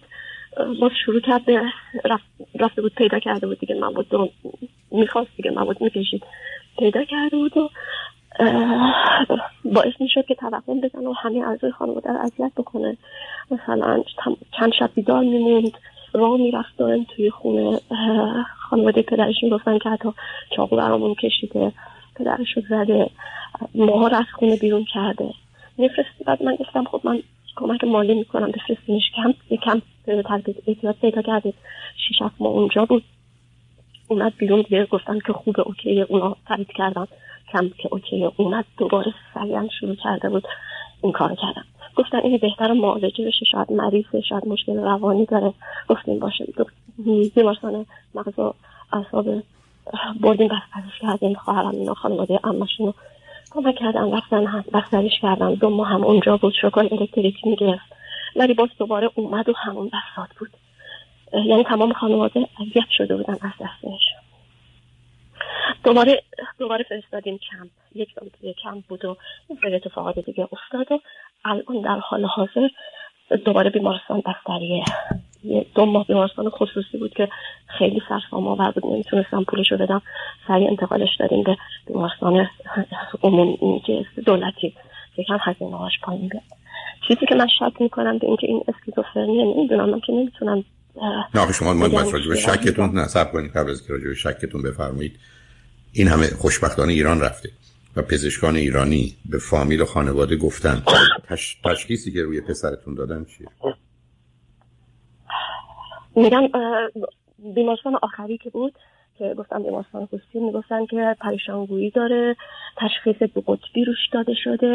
باز 0.81 0.91
شروع 1.05 1.21
کرد 1.21 1.45
به 1.45 1.63
رفت 2.05 2.25
رفته 2.61 2.83
بود 2.83 2.95
پیدا 2.95 3.19
کرده 3.19 3.47
بود 3.47 3.59
دیگه 3.59 3.75
من 3.75 3.93
بود 3.93 4.33
می‌خواست 4.91 5.31
دیگه 5.37 5.51
من 5.51 5.65
بود 5.65 5.83
می‌کشید. 5.83 6.23
پیدا 6.79 7.05
کرده 7.05 7.37
بود 7.37 7.57
و 7.57 7.71
باعث 9.65 9.93
می‌شد 10.01 10.27
که 10.27 10.35
توقع 10.35 10.75
بزنه 10.75 11.09
و 11.09 11.13
همه 11.13 11.39
اعضای 11.39 11.71
خانواده 11.71 12.11
رو 12.11 12.19
اذیت 12.19 12.53
بکنه. 12.57 12.97
مثلا 13.51 14.03
چند 14.59 14.73
شب 14.79 14.91
بیدار 14.95 15.21
میموند. 15.21 15.73
راه 16.15 16.37
می‌رفت 16.37 16.77
دارن 16.77 17.05
توی 17.05 17.31
خونه 17.31 17.81
خانواده 18.59 19.03
پدرش 19.03 19.35
می‌گفتن 19.43 19.79
که 19.79 19.89
حتی 19.89 20.09
چاقو 20.57 20.77
برامون 20.77 21.15
کشیده 21.15 21.73
پدرش 22.17 22.57
رو 22.57 22.63
زده 22.69 23.11
ماها 23.75 24.09
رو 24.09 24.17
از 24.17 24.25
خونه 24.35 24.57
بیرون 24.57 24.85
کرده. 24.95 25.35
میفرستی؟ 25.79 26.25
بعد 26.27 26.43
من 26.43 26.55
گفتم 26.55 26.85
خب 26.85 27.01
من 27.05 27.23
کمک 27.57 27.85
مالی 27.85 28.15
می‌کنم 28.15 28.51
بفرستینش 28.51 29.03
کم 29.17 29.35
یه 29.51 29.59
کم 29.59 29.83
تربیت 30.07 30.57
احتیاط 30.67 30.97
پیدا 30.97 31.23
کردید. 31.23 31.55
شیش 32.09 32.23
ما 32.41 32.49
اونجا 32.49 32.85
بود. 32.85 33.05
اومد 34.09 34.33
بیرون 34.39 34.63
دیگه 34.63 34.87
گفتن 34.87 35.19
که 35.27 35.33
خوبه 35.33 35.63
OK 35.63 36.01
اونا 36.01 36.37
تایید 36.49 36.73
کردن. 36.77 37.07
کم 37.53 37.69
که 37.69 37.89
OK 37.91 38.29
اومد 38.37 38.65
دوباره 38.79 39.15
سریعا 39.35 39.69
شروع 39.81 39.95
کرده 39.95 40.29
بود. 40.29 40.45
این 41.03 41.13
کار 41.13 41.35
کردم. 41.35 41.65
گفتن 41.97 42.19
این 42.19 42.39
بهتر 42.39 42.73
معالجه 42.73 43.27
بشه 43.27 43.45
شاید 43.45 43.73
مریضه 43.73 44.21
شاید 44.21 44.49
مشکل 44.49 44.77
روانی 44.77 45.27
داره. 45.27 45.53
گفتیم 45.89 46.19
باشه. 46.19 46.47
بیمارستان 47.35 47.87
مغز 48.15 48.39
و 48.39 48.55
اعصاب 48.93 49.27
بردیم 50.21 50.49
بسترش 50.49 51.01
کردیم. 51.01 51.35
خواهرم 51.35 51.71
اینا 51.71 51.95
خانواده 51.95 52.41
اماشون 52.45 52.87
رو 52.87 52.95
کمک 53.51 53.75
کردن 53.75 54.13
رفتن 54.13 54.65
بسترش 54.75 55.21
کردن. 55.23 55.55
دو 55.55 55.71
ماه 55.71 55.89
هم 55.89 56.05
اونجا 56.05 56.37
بود. 56.37 56.55
شکل 56.63 56.89
الکتریکی 56.93 57.51
می‌گرفت. 57.51 57.93
ولی 58.37 58.55
باز 58.55 58.69
دوباره 58.79 59.11
اومد 59.15 59.49
و 59.49 59.53
همون 59.57 59.87
بسات 59.87 60.29
بود. 60.39 60.51
یعنی 61.33 61.65
تمام 61.65 61.93
خانواده 61.93 62.49
اذیت 62.61 62.89
شده 62.91 63.17
بودن 63.17 63.33
از 63.33 63.51
دستش. 63.61 64.22
دوباره 65.85 66.23
دوباره 66.59 66.85
فرستادیم 66.89 67.39
کمپ. 67.39 67.71
یک 67.95 68.09
یک 68.43 68.57
کمپ 68.63 68.85
بود 68.89 69.05
و 69.05 69.17
این 69.49 69.75
اتفاقات 69.75 70.19
دیگه 70.19 70.49
افتاد 70.53 70.93
و 70.93 71.01
الان 71.45 71.83
در 71.85 71.99
حال 71.99 72.25
حاضر 72.25 72.69
دوباره 73.45 73.71
بیمارستان 73.71 74.23
بستریه 74.27 74.85
دو 75.75 75.87
ماه 75.87 76.07
بیمارستان 76.07 76.51
خصوصی 76.51 76.99
بود 76.99 77.15
که 77.15 77.29
خیلی 77.79 78.03
سرسام 78.09 78.49
آور 78.49 78.71
بود. 78.71 78.87
نمی‌تونستم 78.87 79.45
پولشو 79.45 79.77
بدم. 79.77 80.03
سریع 80.49 80.69
انتقالش 80.69 81.17
دادیم 81.21 81.43
به 81.43 81.57
بیمارستان 81.87 82.49
عمومی 83.23 83.83
که 83.87 84.05
دولتی. 84.27 84.75
یکم 85.17 85.39
هزینه 85.41 85.77
هاش 85.77 85.93
پایین 86.03 86.29
بیاد 86.29 86.43
چیزی 87.09 87.27
که 87.27 87.35
من 87.35 87.47
شک 87.59 87.81
می‌کنم 87.81 88.19
به 88.19 88.27
اینکه 88.27 88.47
این 88.47 88.63
اسکیزوفرنی 88.69 89.55
نمی‌دونم. 89.55 89.91
من 89.91 90.01
که 90.01 90.13
نمی‌تونم 90.13 90.65
نه 91.35 91.53
شما 91.53 91.73
من 91.73 91.93
راجع 91.93 92.29
به 92.29 92.37
شکتون 92.37 92.91
نه 92.99 93.25
کنید. 93.33 93.53
قبل 93.57 93.71
از 93.71 93.87
که 93.87 93.93
راجع 93.93 94.05
به 94.05 94.15
شکتون 94.15 94.63
بفرمایید 94.63 95.19
این 95.93 96.09
همه 96.09 96.27
خوشبختانه 96.27 96.93
ایران 96.93 97.21
رفته 97.21 97.49
و 97.97 98.03
پزشکان 98.03 98.57
ایرانی 98.57 99.17
به 99.31 99.39
فامیل 99.39 99.81
و 99.81 99.85
خانواده 99.85 100.37
گفتن 100.37 100.83
تش... 101.29 101.57
تشخیصی 101.65 102.13
که 102.13 102.23
روی 102.23 102.41
پسرتون 102.41 102.95
دادن 102.95 103.25
چیه 103.25 103.47
میگم 106.17 106.49
بیمارستان 107.55 107.99
آخری 108.03 108.39
که 108.39 108.51
بود 108.51 108.75
که 109.19 109.35
گفتم 109.39 109.63
بیمارستان 109.63 110.09
می 110.35 110.41
می‌گفتن 110.41 110.87
که 110.87 111.17
پریشانگویی 111.21 111.91
داره 111.91 112.37
تشخیص 112.77 113.23
دو 113.35 113.41
قطبی 113.41 113.85
روش 113.85 114.09
داده 114.13 114.33
شده 114.45 114.75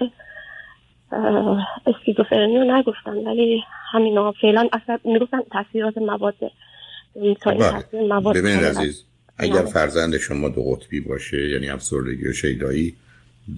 اسکیزوفرنی 1.88 2.58
رو 2.58 2.78
نگفتن 2.78 3.18
ولی 3.18 3.64
همینا 3.92 4.32
فعلا 4.42 4.70
اصلا 4.74 5.00
می‌گفتن 5.04 5.40
تاثیرات 5.52 5.98
مواد 5.98 6.36
بله. 7.46 8.42
ببینید 8.42 8.66
عزیز 8.66 9.06
اگر 9.38 9.66
فرزند 9.66 10.18
شما 10.18 10.50
دو 10.50 10.64
قطبی 10.64 11.00
باشه 11.00 11.50
یعنی 11.50 11.70
افسردگی 11.70 12.28
و 12.28 12.34
شیدایی 12.34 12.96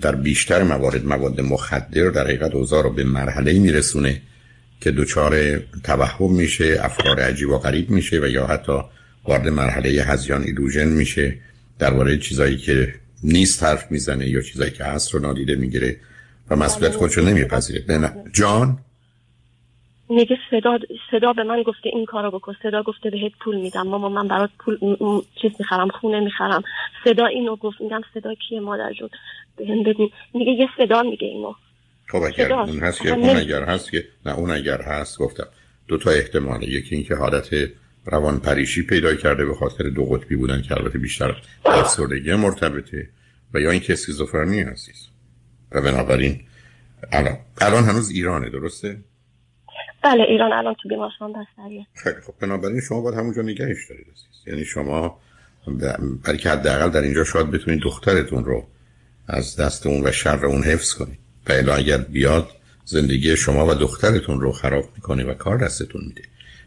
در 0.01 0.15
بیشتر 0.15 0.63
موارد 0.63 1.05
مواد 1.05 1.41
مخدر 1.41 2.09
در 2.09 2.23
حقیقت 2.23 2.55
اوضاع 2.55 2.83
رو 2.83 2.89
به 2.89 3.03
مرحله 3.03 3.59
میرسونه 3.59 4.21
که 4.81 4.91
دچار 4.91 5.57
توهم 5.83 6.33
میشه 6.33 6.77
افکار 6.81 7.19
عجیب 7.19 7.49
و 7.49 7.57
غریب 7.57 7.89
میشه 7.89 8.19
و 8.19 8.27
یا 8.27 8.47
حتی 8.47 8.79
وارد 9.23 9.47
مرحله 9.47 9.89
هزیان 9.89 10.43
ایلوژن 10.43 10.87
میشه. 10.87 11.37
درباره 11.79 12.17
چیزایی 12.17 12.57
که 12.57 12.93
نیست 13.23 13.63
حرف 13.63 13.91
می‌زنه 13.91 14.29
یا 14.29 14.41
چیزایی 14.41 14.71
که 14.71 14.83
هست 14.83 15.13
رو 15.13 15.19
نادیده 15.19 15.55
می‌گیره 15.55 15.95
و 16.49 16.55
مسئولیت 16.55 16.95
خودش 16.95 17.17
رو 17.17 17.25
نمیپذیره. 17.25 17.97
نه. 17.97 18.13
جان؟ 18.33 18.79
میگه 20.09 20.37
صدا 20.51 20.79
صدا 21.11 21.33
به 21.33 21.43
من 21.43 21.63
گفته 21.63 21.89
این 21.93 22.05
کارو 22.05 22.31
بکن 22.31 22.55
صدا 22.63 22.83
گفته 22.83 23.09
بهت 23.09 23.31
پول 23.39 23.55
میدم. 23.55 23.87
ماما 23.87 24.09
من 24.09 24.27
برات 24.27 24.49
پول 24.59 24.77
چیز 25.41 25.51
می‌خرم 25.59 25.87
خونه 25.87 26.19
می‌خرم. 26.19 26.63
صدا 27.03 27.25
اینو 27.25 27.55
گفت 27.55 27.81
میگم 27.81 28.01
صدا 28.13 28.33
کیه 28.33 28.59
مادر 28.59 28.93
جون؟ 28.93 29.09
بهم 29.57 29.83
بگو. 29.83 30.09
میگه 30.33 30.51
یه 30.51 30.67
صدا 30.77 31.03
میگه 31.03 31.27
اینو. 31.27 31.53
خب 32.07 32.17
اگر 32.17 32.53
اون 32.53 32.79
هست 32.79 33.01
که 33.01 33.13
اون 33.13 33.37
اگر 33.37 33.63
هست 33.63 33.91
که 33.91 34.03
نه 34.25 34.39
اون 34.39 34.51
اگر 34.51 34.81
هست 34.81 35.19
گفتم. 35.19 35.47
دو 35.87 35.97
تا 35.97 36.11
احتماله. 36.11 36.67
یکی 36.67 36.95
اینکه 36.95 37.15
حالت 37.15 37.49
روان 38.05 38.39
پریشی 38.39 38.85
پیدا 38.85 39.15
کرده 39.15 39.45
به 39.45 39.55
خاطر 39.55 39.89
دو 39.89 40.05
قطبی 40.05 40.35
بودن 40.35 40.61
که 40.61 40.77
البته 40.77 40.99
بیشتر 40.99 41.35
افسردگی 41.65 42.33
مرتبطه 42.33 43.09
و 43.53 43.59
یا 43.59 43.71
اینکه 43.71 43.93
اسکیزوفرنی 43.93 44.61
هستیز 44.61 45.07
و 45.71 45.81
بنابراین 45.81 46.39
الان 47.11 47.37
الان 47.61 47.83
هنوز 47.83 48.09
ایرانه 48.09 48.49
درسته؟ 48.49 48.97
بله 50.03 50.23
ایران 50.23 50.53
الان 50.53 50.75
تو 50.83 50.89
بیمارستان 50.89 51.33
بستریه 51.33 51.85
خیلی 51.93 52.21
خب. 52.21 52.33
بنابراین 52.39 52.81
شما 52.81 53.01
باید 53.01 53.17
همونجا 53.17 53.41
نگهش 53.41 53.89
دارید 53.89 54.07
یعنی 54.47 54.65
شما 54.65 55.19
برای 56.23 56.37
که 56.37 56.49
حداقل 56.49 56.89
در 56.89 57.01
اینجا 57.01 57.23
شاید 57.23 57.51
بتونید 57.51 57.81
دخترتون 57.81 58.45
رو 58.45 58.67
از 59.27 59.55
دست 59.55 59.87
اون 59.87 60.07
و 60.07 60.11
شر 60.11 60.45
اون 60.45 60.63
حفظ 60.63 60.93
کنید. 60.93 61.19
و 61.49 61.71
اگر 61.71 61.97
بیاد 61.97 62.49
زندگی 62.85 63.37
شما 63.37 63.67
و 63.67 63.73
دخترتون 63.73 64.41
رو 64.41 64.51
خراب 64.51 64.85
می‌کنه 64.95 65.23
و 65.23 65.33
کار 65.33 65.57
دستتون 65.57 66.01
میده. 66.07 66.21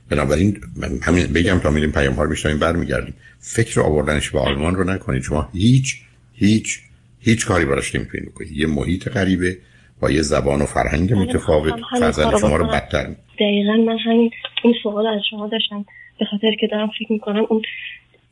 بنابراین 0.08 0.60
همین 1.02 1.26
بگم 1.26 1.58
تا 1.58 1.70
میریم 1.70 1.92
پیام 1.92 2.14
ها 2.14 2.22
رو 2.22 2.58
برمیگردیم. 2.60 3.14
فکر 3.40 3.80
آوردنش 3.80 4.30
به 4.30 4.38
آلمان 4.38 4.74
رو 4.74 4.84
نکنید. 4.84 5.22
شما 5.22 5.48
هیچ 5.52 6.00
هیچ 6.34 6.80
هیچ 7.20 7.46
کاری 7.46 7.64
براش 7.64 7.94
نمی‌تونید 7.94 8.28
بکنید. 8.28 8.52
یه 8.52 8.66
محیط 8.66 9.08
غریبه. 9.08 9.58
با 10.02 10.10
یه 10.10 10.22
زبان 10.22 10.62
و 10.62 10.66
فرهنگ 10.66 11.10
بله، 11.10 11.18
متفاوت. 11.18 11.74
فرزند 12.00 12.38
شما 12.38 12.56
رو 12.56 12.66
بدتر. 12.66 13.04
دقیقا 13.40 13.76
من 13.86 13.98
همین 13.98 14.30
این 14.64 14.74
سوال 14.82 15.06
از 15.06 15.20
شما 15.30 15.48
داشتم. 15.48 15.84
به 16.18 16.24
خاطر 16.30 16.50
که 16.60 16.66
دارم 16.66 16.90
فکر 16.98 17.12
می‌کنم 17.12 17.46
اون 17.48 17.62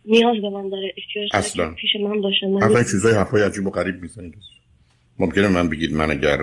نیاز 0.05 0.37
به 0.43 0.51
من 0.51 0.69
داره. 0.69 0.93
اصلا. 1.33 1.75
پیش 1.75 1.91
من 2.05 2.21
باشه 2.21 2.47
من 2.47 2.63
اصلا 2.63 2.83
چیزای 2.83 3.15
حرفای 3.15 3.43
عجیب 3.43 3.67
و 3.67 3.71
غریب 3.71 4.03
می‌زنید. 4.03 4.35
ممکنه 5.19 5.49
من 5.49 5.69
بگید 5.69 5.95
من 5.95 6.11
اگر 6.11 6.39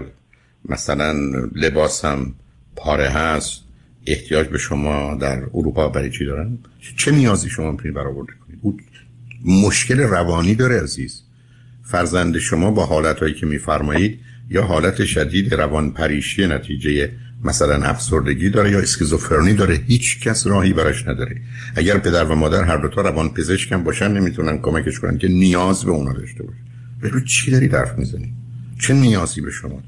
مثلا 0.70 1.14
لباسم 1.56 2.34
پاره 2.76 3.10
هست 3.10 3.64
احتیاج 4.08 4.48
به 4.48 4.58
شما 4.58 5.16
در 5.22 5.38
اروپا 5.54 5.90
برای 5.90 6.10
چی 6.10 6.26
دارن 6.26 6.58
چه 6.98 7.12
نیازی 7.12 7.50
شما 7.50 7.72
می‌تونید 7.72 7.98
برآورده 7.98 8.34
کنید؟ 8.48 8.60
او 8.62 8.78
مشکل 9.66 10.00
روانی 10.00 10.56
داره 10.56 10.82
عزیز. 10.84 11.24
فرزند 11.84 12.38
شما 12.38 12.72
با 12.72 12.86
حالتهایی 12.86 13.34
که 13.34 13.46
میفرمایید 13.46 14.20
یا 14.50 14.64
حالت 14.64 15.06
شدید 15.06 15.54
روان 15.54 15.92
پریشی 15.92 16.48
نتیجه 16.48 17.12
مثلا 17.44 17.84
افسردگی 17.84 18.50
داره 18.50 18.72
یا 18.72 18.80
اسکیزوفرنی 18.80 19.54
داره 19.54 19.76
هیچ 19.88 20.20
کس 20.20 20.48
راهی 20.48 20.74
براش 20.74 21.08
نداره. 21.08 21.42
اگر 21.76 21.98
پدر 21.98 22.24
و 22.24 22.36
مادر 22.36 22.64
هر 22.64 22.78
دو 22.78 22.88
تا 22.88 23.02
روان 23.02 23.30
پزشکم 23.30 23.84
باشن 23.84 24.12
نمی‌تونن 24.12 24.58
کمکش 24.58 25.00
کنن 25.00 25.18
که 25.18 25.28
نیاز 25.28 25.86
به 25.86 25.92
اونا 25.92 26.14
داشته 26.14 26.44
باشه. 26.44 26.60
به 27.02 27.12
چی 27.28 27.52
داری 27.52 27.68
حرف 27.68 27.98
می‌زنی؟ 27.98 28.34
چه 28.80 28.94
نیازی 28.94 29.42
به 29.42 29.52
شما؟ 29.52 29.84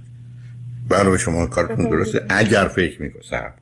برای 0.89 1.20
شما 1.20 1.46
کارتون 1.46 1.89
درسته. 1.89 2.25
اگر 2.30 2.68
فکر 2.68 3.01
می‌کنه 3.01 3.22
صبر 3.30 3.54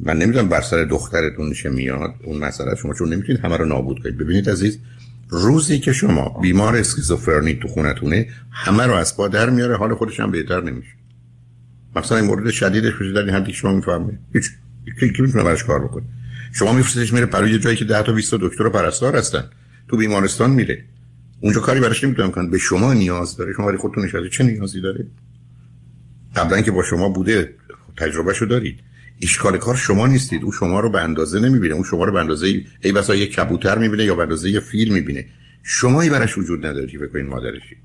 من 0.00 0.18
نمی‌دونم 0.18 0.48
بر 0.48 0.60
سر 0.60 0.84
دخترتون 0.84 1.52
چه 1.52 1.68
میاد 1.68 2.14
اون 2.24 2.38
مسئله 2.38 2.74
شما 2.74 2.94
چون 2.94 3.12
نمی‌تونید 3.12 3.44
همه 3.44 3.56
رو 3.56 3.64
نابود 3.64 4.02
کنید. 4.02 4.18
ببینید 4.18 4.50
عزیز 4.50 4.78
روزی 5.28 5.78
که 5.78 5.92
شما 5.92 6.38
بیمار 6.42 6.76
اسکیزوفرنی 6.76 7.54
تو 7.54 7.68
خونتونه 7.68 8.28
همه 8.50 8.86
رو 8.86 8.94
از 8.94 9.16
پا 9.16 9.28
در 9.28 9.50
میاره 9.50 9.76
حال 9.76 9.94
خودش 9.94 10.20
هم 10.20 10.30
بهتر 10.30 10.60
نمیشه. 10.60 10.90
مثلا 11.96 12.18
این 12.18 12.26
مورد 12.26 12.50
شدیدش 12.50 12.92
بشه 12.92 13.12
در 13.12 13.20
این 13.20 13.34
حدی 13.34 13.52
شما 13.52 13.72
می‌فهمید. 13.72 14.18
هیچ 14.32 14.50
کی 15.16 15.22
می‌تونه 15.22 15.44
براش 15.44 15.64
کار 15.64 15.84
بکنه؟ 15.84 16.04
شما 16.52 16.72
میفرستش 16.72 17.12
میره 17.12 17.26
برای 17.26 17.50
یه 17.50 17.58
جایی 17.58 17.76
که 17.76 17.84
10 17.84 18.02
تا 18.02 18.12
20 18.12 18.34
دکتر 18.34 18.66
و 18.66 18.70
پرستار 18.70 19.16
هستن. 19.16 19.44
تو 19.88 19.96
بیمارستان 19.96 20.50
میره. 20.50 20.84
اونجا 21.40 21.60
کاری 21.60 21.80
براش 21.80 22.04
نمی‌تونم 22.04 22.30
کنن. 22.30 22.50
به 22.50 22.58
شما 22.58 22.92
نیاز 22.94 23.36
داره. 23.36 23.52
شما 23.52 23.66
برای 23.66 23.78
خودتون 23.78 24.04
نشده 24.04 24.28
چه 24.28 24.44
نیازی 24.44 24.80
داره؟ 24.80 25.06
قبلا 26.36 26.60
که 26.60 26.70
با 26.70 26.82
شما 26.82 27.08
بوده 27.08 27.54
تجربه 27.96 28.34
شو 28.34 28.44
دارید. 28.44 28.80
اشکال 29.22 29.58
کار 29.58 29.76
شما 29.76 30.06
نیستید. 30.06 30.44
او 30.44 30.52
شما 30.52 30.80
رو 30.80 30.90
به 30.90 31.00
اندازه 31.00 31.40
نمی‌بینه. 31.40 31.74
اون 31.74 31.84
شما 31.84 32.04
رو 32.04 32.12
به 32.12 32.20
اندازه 32.20 32.62
ای 32.82 32.92
بسا 32.92 33.14
یک 33.14 33.34
کبوتر 33.34 33.78
می‌بینه 33.78 34.04
یا 34.04 34.14
به 34.14 34.22
اندازه 34.22 34.50
یه 34.50 34.60
فیل 34.60 34.92
می‌بینه. 34.92 35.26
شمایی 35.62 36.10
براش 36.10 36.38
وجود 36.38 36.66
نداره 36.66 36.86
که 36.86 36.98
بکنید 36.98 37.26
مادرشی. 37.26 37.76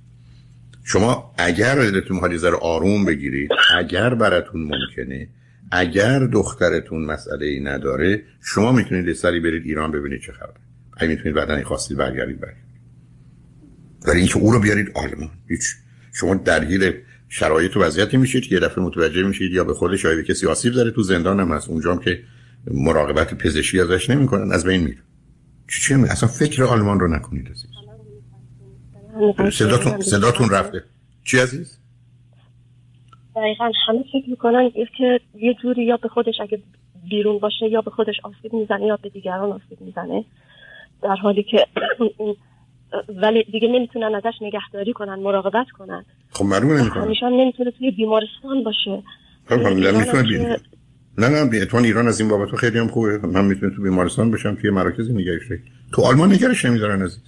شما 0.83 1.35
اگر 1.37 1.75
دلتون 1.75 2.19
حالی 2.19 2.37
ذره 2.37 2.57
آروم 2.61 3.05
بگیرید 3.05 3.49
اگر 3.77 4.13
براتون 4.13 4.61
ممکنه 4.61 5.27
اگر 5.71 6.19
دخترتون 6.19 7.05
مسئله 7.05 7.45
ای 7.45 7.59
نداره 7.59 8.21
شما 8.41 8.71
می‌تونید 8.71 9.13
سری 9.13 9.39
برید 9.39 9.65
ایران 9.65 9.91
ببینید 9.91 10.21
چه 10.21 10.31
خبره. 10.31 10.59
اگه 10.97 11.07
می‌تونید 11.07 11.35
بعدا 11.35 11.63
خواستید 11.63 11.97
برگردید 11.97 12.39
برگردید. 12.39 12.63
ولی 14.07 14.19
اینکه 14.19 14.37
او 14.37 14.51
رو 14.51 14.59
بیارید 14.59 14.91
آلمان. 14.95 15.31
هیچ. 15.47 15.75
شما 16.13 16.35
درگیر 16.35 16.95
شرایط 17.29 17.77
و 17.77 17.79
وضعیتی 17.79 18.17
میشید 18.17 18.47
که 18.47 18.55
یه 18.55 18.61
دفعه 18.61 18.83
متوجه 18.83 19.23
میشید 19.23 19.51
یا 19.51 19.63
به 19.63 19.73
خودش 19.73 20.03
یا 20.03 20.15
به 20.15 20.23
کسی 20.23 20.47
آسیب 20.47 20.73
داره 20.73 20.91
تو 20.91 21.01
زندان 21.01 21.39
هم 21.39 21.51
هست 21.51 21.69
اونجا 21.69 21.91
هم 21.91 21.99
که 21.99 22.23
مراقبت 22.71 23.33
پزشکی 23.33 23.79
ازش 23.79 24.09
نمی‌کنن 24.09 24.51
از 24.51 24.65
بین 24.65 24.81
میره 24.81 24.97
چی 25.69 25.81
چی 25.81 25.93
اصلا 25.93 26.29
فکر 26.29 26.63
آلمان 26.63 26.99
رو 26.99 27.07
نکنید 27.07 27.47
عزیز. 27.47 27.69
صداتون 29.51 30.01
صداتون 30.01 30.49
رفته. 30.49 30.83
چی 31.25 31.39
عزیز؟ 31.39 31.79
دقیقا 33.35 33.71
همه 33.87 34.03
فکر 34.03 34.29
می‌کنن 34.29 34.71
که 34.97 35.19
یه 35.35 35.55
جوری 35.61 35.85
یا 35.85 35.97
به 35.97 36.07
خودش 36.07 36.35
اگه 36.41 36.59
بیرون 37.09 37.39
باشه 37.39 37.65
یا 37.71 37.81
به 37.81 37.91
خودش 37.91 38.15
آسیب 38.23 38.53
می‌زنه 38.53 38.85
یا 38.85 38.99
به 39.03 39.09
دیگران 39.09 39.51
آسیب 39.51 39.81
می‌زنه. 39.81 40.25
در 41.01 41.15
حالی 41.15 41.43
که 41.43 41.65
ولی 43.21 43.43
دیگه 43.43 43.67
نمی‌تونن 43.67 44.15
ازش 44.15 44.37
نگهداری 44.41 44.93
کنن 44.93 45.15
مراقبت 45.15 45.69
کنن. 45.77 46.05
خب 46.31 46.45
معلومه 46.45 46.81
نمی‌کنن 46.81 47.03
همیشه 47.03 47.25
نمی‌تونه 47.25 47.71
توی 47.71 47.91
بیمارستان 47.91 48.63
باشه. 48.63 49.03
خب 49.49 49.55
می‌تونه 49.55 50.59
نه 51.17 51.27
نه 51.27 51.61
اتوان 51.61 51.85
ایران 51.85 52.07
از 52.07 52.19
این 52.19 52.29
بابت 52.29 52.55
خیلی 52.55 52.79
هم 52.79 52.87
خوبه. 52.87 53.17
من 53.17 53.45
می‌تونم 53.45 53.75
تو 53.75 53.81
بیمارستان 53.81 54.31
بشم 54.31 54.55
توی 54.55 54.69
مراکز 54.69 55.11
نگهش 55.11 55.41
تو 55.93 56.01
آلمان 56.01 56.33
نگرش 56.33 56.65
نمیدارن 56.65 57.01
عزیز. 57.01 57.19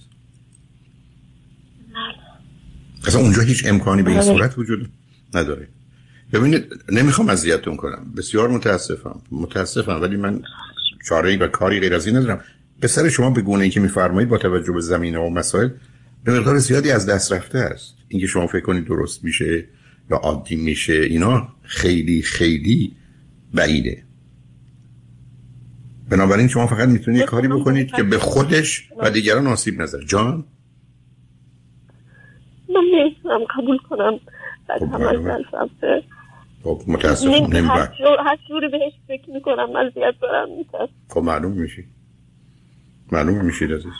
اصلا 3.06 3.20
اونجا 3.20 3.42
هیچ 3.42 3.66
امکانی 3.66 4.02
به 4.02 4.10
این 4.10 4.22
صورت 4.22 4.58
وجود 4.58 4.88
نداره. 5.34 5.68
ببینید 6.32 6.66
نمی‌خوام 6.92 7.28
اذیتتون 7.28 7.76
کنم. 7.76 8.12
بسیار 8.16 8.48
متاسفم. 8.48 9.22
متاسفم 9.30 10.02
ولی 10.02 10.16
من 10.16 10.42
چاره 11.08 11.36
و 11.36 11.46
کاری 11.46 11.80
غیر 11.80 11.94
از 11.94 12.06
این 12.06 12.16
ندارم. 12.16 12.44
پسر 12.82 13.08
شما 13.08 13.30
به 13.30 13.40
گونه 13.42 13.64
ای 13.64 13.70
که 13.70 13.80
میفرمایید 13.80 14.28
با 14.28 14.38
توجه 14.38 14.72
به 14.72 14.80
زمینه 14.80 15.18
و 15.18 15.30
مسائل 15.30 15.68
به 16.24 16.38
مقدار 16.38 16.58
زیادی 16.58 16.90
از 16.90 17.06
دست 17.06 17.32
رفته 17.32 17.58
است. 17.58 17.96
اینکه 18.08 18.26
شما 18.26 18.46
فکر 18.46 18.60
کنید 18.60 18.84
درست 18.84 19.24
میشه 19.24 19.64
یا 20.10 20.16
عادی 20.16 20.56
میشه 20.56 20.92
اینا 20.92 21.48
خیلی 21.62 22.22
خیلی 22.22 22.96
بعیده. 23.54 24.02
بنابراین 26.08 26.48
شما 26.48 26.66
فقط 26.66 26.88
می‌تونید 26.88 27.22
کاری 27.22 27.48
بکنید 27.48 27.92
که 27.92 28.02
به 28.02 28.18
خودش 28.18 28.88
و 28.96 29.10
دیگران 29.10 29.46
آسیب 29.46 29.82
نظر 29.82 30.04
جان؟ 30.04 30.44
من 32.68 32.82
نمی‌تونم 32.94 33.40
قبول 33.58 33.78
کنم. 33.78 34.20
خب، 34.78 34.94
همه 34.94 35.44
خب 36.62 36.82
متاسفم 36.86 37.30
نمی‌برد 37.30 37.94
هر 38.26 38.38
جوری 38.48 38.68
بهش 38.68 38.92
فکر 39.08 39.30
می‌کنم 39.30 39.68
مزیت 39.72 40.14
دارم 40.22 40.48
میترسم. 40.58 40.92
خب 41.08 41.20
معلوم 41.20 41.52
میشی 41.52 41.84
معلوم 43.12 43.44
میشید 43.44 43.72
عزیز. 43.72 43.92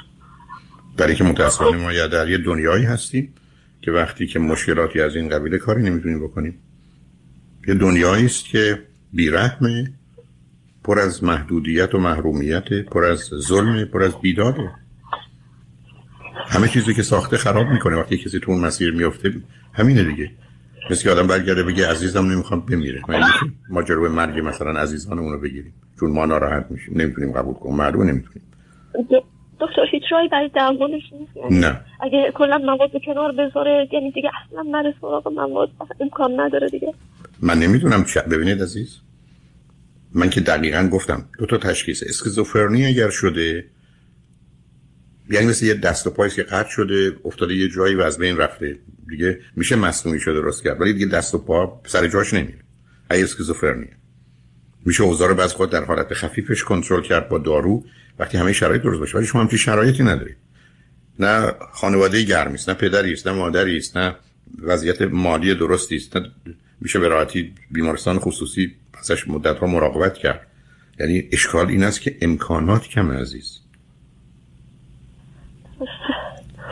برای 0.96 1.14
که 1.14 1.24
متاسفانه 1.24 1.76
ما 1.76 1.92
یا 1.92 2.06
در 2.06 2.28
یه 2.28 2.38
دنیایی 2.38 2.84
هستیم 2.84 3.34
که 3.82 3.90
وقتی 3.90 4.26
که 4.26 4.38
مشکلاتی 4.38 5.00
از 5.00 5.16
این 5.16 5.28
قبیله 5.28 5.58
کاری 5.58 5.82
نمی‌تونیم 5.82 6.24
بکنیم. 6.24 6.58
یه 7.68 7.74
دنیایی 7.74 8.24
است 8.24 8.44
که 8.44 8.82
بیرحمه 9.12 9.92
پر 10.84 10.98
از 10.98 11.24
محدودیت 11.24 11.94
و 11.94 11.98
محرومیت 11.98 12.72
پر 12.72 13.04
از 13.04 13.18
ظلم 13.18 13.84
پر 13.84 14.02
از 14.02 14.20
بیداده 14.20 14.70
همه 16.48 16.68
چیزی 16.68 16.94
که 16.94 17.02
ساخته 17.02 17.36
خراب 17.36 17.66
می‌کنه. 17.68 17.96
وقتی 17.96 18.16
کسی 18.16 18.40
تو 18.40 18.50
اون 18.50 18.60
مسیر 18.60 18.92
میفته 18.94 19.34
همینه 19.72 20.04
دیگه. 20.04 20.30
مثل 20.90 21.08
آدم 21.08 21.26
برگرده 21.26 21.62
بگه 21.62 21.90
عزیزم 21.90 22.26
نمی‌خوام 22.32 22.60
بمیره. 22.60 23.02
ما 23.70 23.82
جلوی 23.82 24.08
مرگ 24.08 24.46
مثلا 24.46 24.80
عزیزان 24.80 25.18
اونو 25.18 25.38
بگیریم. 25.38 25.72
چون 26.00 26.10
ما 26.10 26.26
ناراحت 26.26 26.66
میشیم. 26.70 27.00
نمی‌تونیم 27.00 27.32
قبول 27.32 27.54
کنیم. 27.54 27.76
معلومه 27.76 28.04
نمی‌تونیم. 28.04 28.42
دکتر 29.60 29.82
هیچ 29.90 30.02
رای 30.10 30.28
برای 30.28 30.50
درمانش 30.54 31.02
نیست. 31.12 31.32
نه. 31.50 31.80
اگه 32.00 32.32
کلا 32.34 32.58
مواد 32.58 32.90
کنار 33.06 33.32
بذاره 33.32 33.88
یعنی 33.92 34.10
دیگه 34.10 34.30
اصلا 34.44 34.62
نره 34.62 34.94
سراغ 35.00 35.28
مواد 35.28 35.70
امکان 36.00 36.40
نداره 36.40 36.68
دیگه. 36.68 36.94
من 37.42 37.58
نمی‌دونم 37.58 38.04
چه 38.04 38.20
ببینید 38.20 38.62
عزیز. 38.62 38.98
من 40.14 40.30
که 40.30 40.40
دقیقا 40.40 40.88
گفتم 40.92 41.24
دو 41.38 41.46
تا 41.46 41.58
تشخیص. 41.58 42.02
اسکیزوفرنی 42.02 42.86
اگر 42.86 43.10
شده 43.10 43.64
یعنی 45.30 45.46
مثل 45.46 45.66
یه 45.66 45.74
دست 45.74 46.06
و 46.06 46.10
پایش 46.10 46.36
که 46.36 46.42
قطع 46.42 46.68
شده 46.68 47.16
افتاده 47.24 47.54
یه 47.54 47.68
جایی 47.68 47.94
و 47.94 48.00
از 48.00 48.18
بین 48.18 48.36
رفته. 48.36 48.78
دیگه 49.08 49.40
میشه 49.56 49.76
مصنوعی 49.76 50.20
شده 50.20 50.40
درست 50.40 50.64
کرد. 50.64 50.80
ولی 50.80 50.92
دیگه 50.92 51.06
دست 51.06 51.34
و 51.34 51.38
پا 51.38 51.80
سر 51.86 52.08
جاش 52.08 52.34
نمیره. 52.34 52.58
ای 53.10 53.22
اسکیزوفرنی 53.22 53.86
میشه 54.86 55.02
اوضاع 55.02 55.28
رو 55.28 55.34
بعض 55.34 55.52
خود 55.52 55.70
در 55.70 55.84
حالت 55.84 56.14
خفیفش 56.14 56.62
کنترل 56.62 57.02
کرد 57.02 57.28
با 57.28 57.38
دارو. 57.38 57.84
وقتی 58.18 58.38
همه 58.38 58.52
شرایط 58.52 58.82
درست 58.82 59.00
باشه 59.00 59.18
ولی 59.18 59.26
شما 59.26 59.40
همچین 59.40 59.58
شرایطی 59.58 60.02
ندارید 60.02 60.36
نه 61.18 61.52
خانواده 61.72 62.22
گرمی 62.22 62.54
است 62.54 62.68
نه 62.68 62.74
پدری 62.74 63.12
است 63.12 63.28
نه 63.28 63.32
مادری 63.32 63.76
است 63.76 63.96
نه 63.96 64.14
وضعیت 64.62 65.02
مالی 65.02 65.54
درستی 65.54 65.96
است 65.96 66.16
نه 66.16 66.30
میشه 66.80 66.98
به 66.98 67.08
راحتی 67.08 67.54
بیمارستان 67.70 68.18
خصوصی 68.18 68.74
پسش 68.92 69.28
مدت 69.28 69.58
ها 69.58 69.66
مراقبت 69.66 70.14
کرد. 70.14 70.46
یعنی 71.00 71.28
اشکال 71.32 71.68
این 71.68 71.84
است 71.84 72.00
که 72.00 72.16
امکانات 72.20 72.82
کم 72.82 73.12
عزیز. 73.12 73.58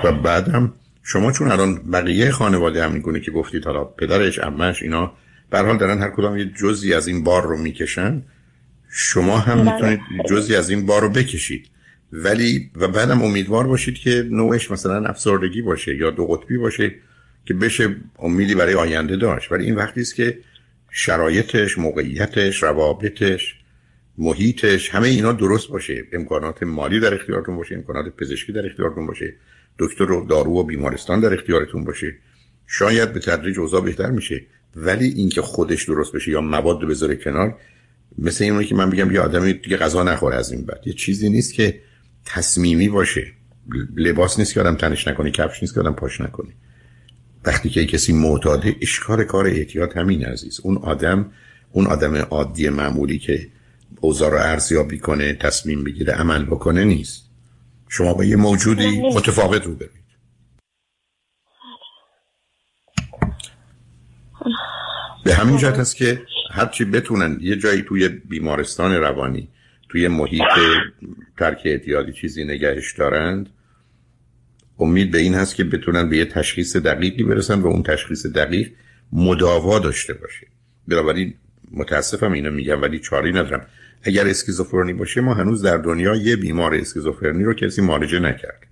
و 0.04 0.12
بعدم 0.12 0.72
شما 1.02 1.32
چون 1.32 1.50
الان 1.50 1.90
بقیه 1.90 2.30
خانواده 2.30 2.84
هم 2.84 2.92
می‌کنه 2.92 3.20
که 3.20 3.30
گفتید 3.30 3.64
حالا 3.64 3.84
پدرش 3.84 4.38
امش 4.38 4.82
اینا 4.82 5.12
به 5.50 5.58
حال 5.58 5.78
دارن 5.78 5.98
هر 5.98 6.10
کدام 6.10 6.38
یه 6.38 6.44
جزی 6.44 6.94
از 6.94 7.08
این 7.08 7.24
بار 7.24 7.42
رو 7.42 7.56
می‌کشن 7.56 8.22
شما 8.90 9.38
هم 9.38 9.64
بله. 9.64 9.72
می‌تونید 9.72 10.00
جزی 10.30 10.56
از 10.56 10.70
این 10.70 10.86
بار 10.86 11.02
رو 11.02 11.08
بکشید. 11.08 11.66
ولی 12.12 12.70
و 12.76 12.88
بعدم 12.88 13.22
امیدوار 13.22 13.66
باشید 13.66 13.94
که 13.94 14.26
نوعش 14.30 14.70
مثلا 14.70 15.06
افسردگی 15.06 15.62
باشه 15.62 15.96
یا 15.96 16.10
دو 16.10 16.26
قطبی 16.26 16.58
باشه 16.58 16.94
که 17.44 17.54
بشه 17.54 17.96
امیدی 18.18 18.54
برای 18.54 18.74
آینده 18.74 19.16
داشت. 19.16 19.52
ولی 19.52 19.64
این 19.64 19.74
وقتی 19.74 20.00
است 20.00 20.14
که 20.14 20.38
شرایطش 20.90 21.78
موقعیتش 21.78 22.62
روابطش 22.62 23.54
محیطش 24.18 24.90
همه 24.90 25.08
اینا 25.08 25.32
درست 25.32 25.68
باشه. 25.68 26.04
امکانات 26.12 26.62
مالی 26.62 27.00
در 27.00 27.14
اختیارتون 27.14 27.56
باشه 27.56 27.74
امکانات 27.74 28.16
پزشکی 28.16 28.52
در 28.52 28.66
اختیارتون 28.66 29.06
باشه 29.06 29.34
دکتر 29.78 30.10
و 30.12 30.26
دارو 30.26 30.50
و 30.50 30.62
بیمارستان 30.62 31.20
در 31.20 31.34
اختیارتون 31.34 31.84
باشه. 31.84 32.14
شاید 32.66 33.12
به 33.12 33.20
تدریج 33.20 33.58
اوضاع 33.58 33.80
بهتر 33.80 34.10
میشه. 34.10 34.42
ولی 34.76 35.08
اینکه 35.08 35.42
خودش 35.42 35.84
درست 35.84 36.12
بشه 36.12 36.30
یا 36.30 36.40
مواد 36.40 36.88
بذاره 36.88 37.16
کنار 37.16 37.58
مثل 38.20 38.44
اینه 38.44 38.64
که 38.64 38.74
من 38.74 38.90
بگم 38.90 39.10
یه 39.10 39.20
آدمی 39.20 39.52
دیگه 39.52 39.76
غذا 39.76 40.02
نخوره 40.02 40.36
از 40.36 40.52
این 40.52 40.66
بعد. 40.66 40.86
یه 40.86 40.92
چیزی 40.92 41.30
نیست 41.30 41.54
که 41.54 41.80
تصمیمی 42.24 42.88
باشه. 42.88 43.26
لباس 43.96 44.38
نیست 44.38 44.54
که 44.54 44.60
آدم 44.60 44.74
تنش 44.74 45.08
نکنه 45.08 45.30
کفش 45.30 45.62
نیست 45.62 45.74
که 45.74 45.80
آدم 45.80 45.92
پاش 45.92 46.20
نکنه 46.20 46.50
وقتی 47.44 47.70
که 47.70 47.86
کسی 47.86 48.12
معتاده 48.12 48.76
اشکار 48.82 49.24
کار 49.24 49.46
احتیاط 49.46 49.96
همین 49.96 50.24
عزیز. 50.24 50.60
اون 50.62 50.76
آدم 50.76 51.32
اون 51.72 51.86
آدم 51.86 52.16
عادی 52.16 52.68
معمولی 52.68 53.18
که 53.18 53.48
اوضاع 54.00 54.30
رو 54.30 54.36
ارزیابی 54.38 54.98
کنه 54.98 55.34
تصمیم 55.34 55.84
بگیره 55.84 56.12
عمل 56.12 56.44
بکنه 56.44 56.84
نیست. 56.84 57.24
شما 57.88 58.14
با 58.14 58.24
یه 58.24 58.36
موجودی 58.36 59.00
متفاوت 59.00 59.64
رو 59.64 59.74
برید 59.74 60.00
به 65.24 65.34
همین 65.34 65.56
جهت 65.56 65.78
است 65.78 65.96
که 65.96 66.22
هرچی 66.50 66.84
بتونن 66.84 67.38
یه 67.40 67.56
جایی 67.56 67.82
توی 67.82 68.08
بیمارستان 68.08 68.92
روانی 68.92 69.48
توی 69.88 70.08
محیط 70.08 70.42
ترک 71.38 71.62
اعتیادی 71.64 72.12
چیزی 72.12 72.44
نگهش 72.44 72.92
دارند 72.92 73.48
امید 74.78 75.10
به 75.10 75.18
این 75.18 75.34
هست 75.34 75.54
که 75.54 75.64
بتونن 75.64 76.08
به 76.08 76.16
یه 76.16 76.24
تشخیص 76.24 76.76
دقیقی 76.76 77.22
برسن 77.22 77.60
و 77.60 77.66
اون 77.66 77.82
تشخیص 77.82 78.26
دقیق 78.26 78.72
مداوا 79.12 79.78
داشته 79.78 80.14
باشه. 80.14 80.46
بنابراین 80.88 81.34
متاسفم 81.72 82.32
اینو 82.32 82.50
میگم 82.50 82.82
ولی 82.82 82.98
چاری 82.98 83.32
ندارم. 83.32 83.66
اگر 84.02 84.26
اسکیزوفرنی 84.26 84.92
باشه 84.92 85.20
ما 85.20 85.34
هنوز 85.34 85.62
در 85.62 85.76
دنیا 85.76 86.14
یه 86.14 86.36
بیمار 86.36 86.74
اسکیزوفرنی 86.74 87.44
رو 87.44 87.54
کسی 87.54 87.82
معالجه 87.82 88.18
نکرد. 88.18 88.66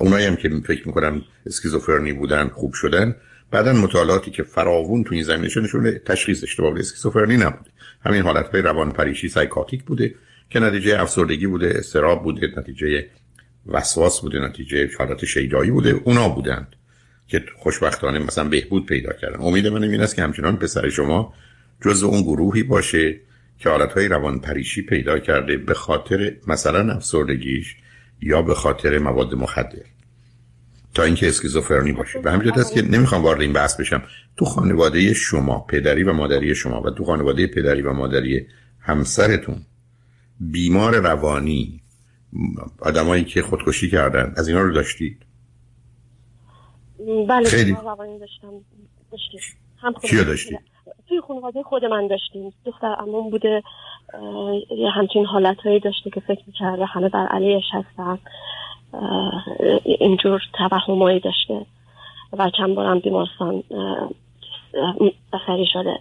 اونایی 0.00 0.26
هم 0.26 0.36
که 0.36 0.48
فکر 0.48 0.86
می‌کنن 0.86 1.22
اسکیزوفرنی 1.46 2.12
بودن 2.12 2.48
خوب 2.48 2.72
شدن 2.74 3.16
بعدا 3.50 3.72
مطالعاتی 3.72 4.30
که 4.30 4.42
فراوون 4.42 5.04
تو 5.04 5.14
این 5.14 5.22
زمینه 5.22 5.60
نشون 5.62 5.98
تشخیص 6.06 6.42
اشتباه 6.42 6.78
اسکیزوفرنی 6.78 7.36
نبوده. 7.36 7.70
همین 8.04 8.22
حالت 8.22 8.48
های 8.48 8.62
روان 8.62 8.92
پریشی 8.92 9.28
سایکاتیک 9.28 9.84
بوده 9.84 10.14
که 10.50 10.60
نتیجه 10.60 11.00
افسردگی 11.00 11.46
بوده 11.46 11.74
استراب 11.78 12.22
بوده 12.22 12.52
نتیجه 12.56 13.06
وسواس 13.66 14.20
بوده 14.20 14.40
نتیجه 14.40 14.90
حالت 14.98 15.24
شیدایی 15.24 15.70
بوده 15.70 15.90
اونا 16.04 16.28
بودند 16.28 16.76
که 17.28 17.44
خوشبختانه 17.56 18.18
مثلا 18.18 18.44
بهبود 18.44 18.86
پیدا 18.86 19.12
کردن. 19.12 19.40
امید 19.40 19.66
من 19.66 19.84
این 19.84 20.00
است 20.00 20.16
که 20.16 20.22
همچنان 20.22 20.56
پسر 20.56 20.88
شما 20.88 21.34
جز 21.84 22.02
اون 22.02 22.22
گروهی 22.22 22.62
باشه 22.62 23.20
که 23.58 23.68
حالتهای 23.68 24.08
روان 24.08 24.40
پریشی 24.40 24.82
پیدا 24.82 25.18
کرده 25.18 25.56
به 25.56 25.74
خاطر 25.74 26.36
مثلا 26.46 26.92
افسردگیش 26.92 27.76
یا 28.20 28.42
به 28.42 28.54
خاطر 28.54 28.98
مواد 28.98 29.34
مخدر. 29.34 29.84
تا 30.94 31.02
اینکه 31.02 31.28
اسکیزوفرنی 31.28 31.92
باشه. 31.92 32.18
به 32.18 32.32
همین 32.32 32.52
است 32.52 32.74
که 32.74 32.82
نمی‌خوام 32.82 33.22
وارد 33.22 33.40
این 33.40 33.52
بحث 33.52 33.80
بشم. 33.80 34.02
تو 34.36 34.44
خانواده 34.44 35.14
شما 35.14 35.58
پدری 35.60 36.02
و 36.02 36.12
مادری 36.12 36.54
شما 36.54 36.80
و 36.80 36.90
تو 36.90 37.04
خانواده 37.04 37.46
پدری 37.46 37.82
و 37.82 37.92
مادری 37.92 38.46
همسرتون 38.80 39.56
بیمار 40.40 40.96
روانی 40.96 41.80
آدمایی 42.80 43.24
که 43.24 43.42
خودکشی 43.42 43.90
کردن 43.90 44.32
از 44.36 44.48
اینا 44.48 44.60
رو 44.60 44.72
داشتید؟ 44.72 45.22
بله 47.28 47.48
خیلی. 47.48 47.72
روانی 47.72 48.18
داشتم. 48.18 48.52
داشتیم. 49.12 49.40
هم 49.82 49.94
چی 50.02 50.24
داشتید؟ 50.24 50.58
توی 51.08 51.20
خانواده 51.28 51.62
خود 51.62 51.84
من 51.84 52.08
داشتیم. 52.08 52.52
دختر 52.64 52.96
امون 52.98 53.30
بوده. 53.30 53.62
یه 54.78 54.90
همچین 54.94 55.26
حالت 55.26 55.56
هایی 55.56 55.80
داشته 55.80 56.10
که 56.10 56.20
فکر 56.20 56.42
می‌کرده 56.46 56.84
همه 56.84 57.08
بر 57.08 57.26
علیهش 57.30 57.64
هستن. 57.72 58.18
اینجور 59.84 60.42
توهمایی 60.52 61.20
داشته 61.20 61.66
و 62.32 62.50
چند 62.50 62.74
بارم 62.74 62.98
بیمارستان 62.98 63.62
بخری 65.32 65.66
شده. 65.72 65.98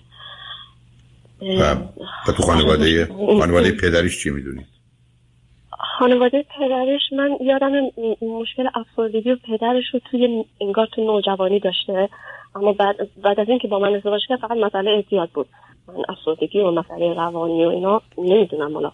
و 2.27 2.31
تو 2.37 2.43
خانواده 2.43 3.05
خانواده 3.39 3.71
پدریش 3.71 4.23
چی 4.23 4.29
می‌دونید؟ 4.29 4.65
خانواده 5.99 6.45
پدرش 6.57 7.01
من 7.13 7.37
یادم 7.41 7.71
مشکل 8.21 8.67
افسردگی 8.75 9.31
و 9.31 9.35
پدرش 9.35 9.83
رو 9.93 9.99
توی 10.11 10.45
انگار 10.61 10.87
تو 10.91 11.01
نوجوانی 11.01 11.59
داشته. 11.59 12.09
اما 12.55 12.73
بعد, 12.73 12.95
بعد 13.23 13.39
از 13.39 13.49
اینکه 13.49 13.67
با 13.67 13.79
من 13.79 13.95
ازدواج 13.95 14.21
کرد 14.29 14.39
فقط 14.39 14.57
مسئله 14.57 14.91
اعتیاد 14.91 15.29
بود. 15.29 15.47
من 15.87 16.03
افسردگی 16.09 16.59
و 16.59 16.71
مسئله 16.71 17.13
روانی 17.13 17.65
و 17.65 17.69
اینا 17.69 18.01
نمی‌دونم 18.17 18.73
حالا. 18.73 18.91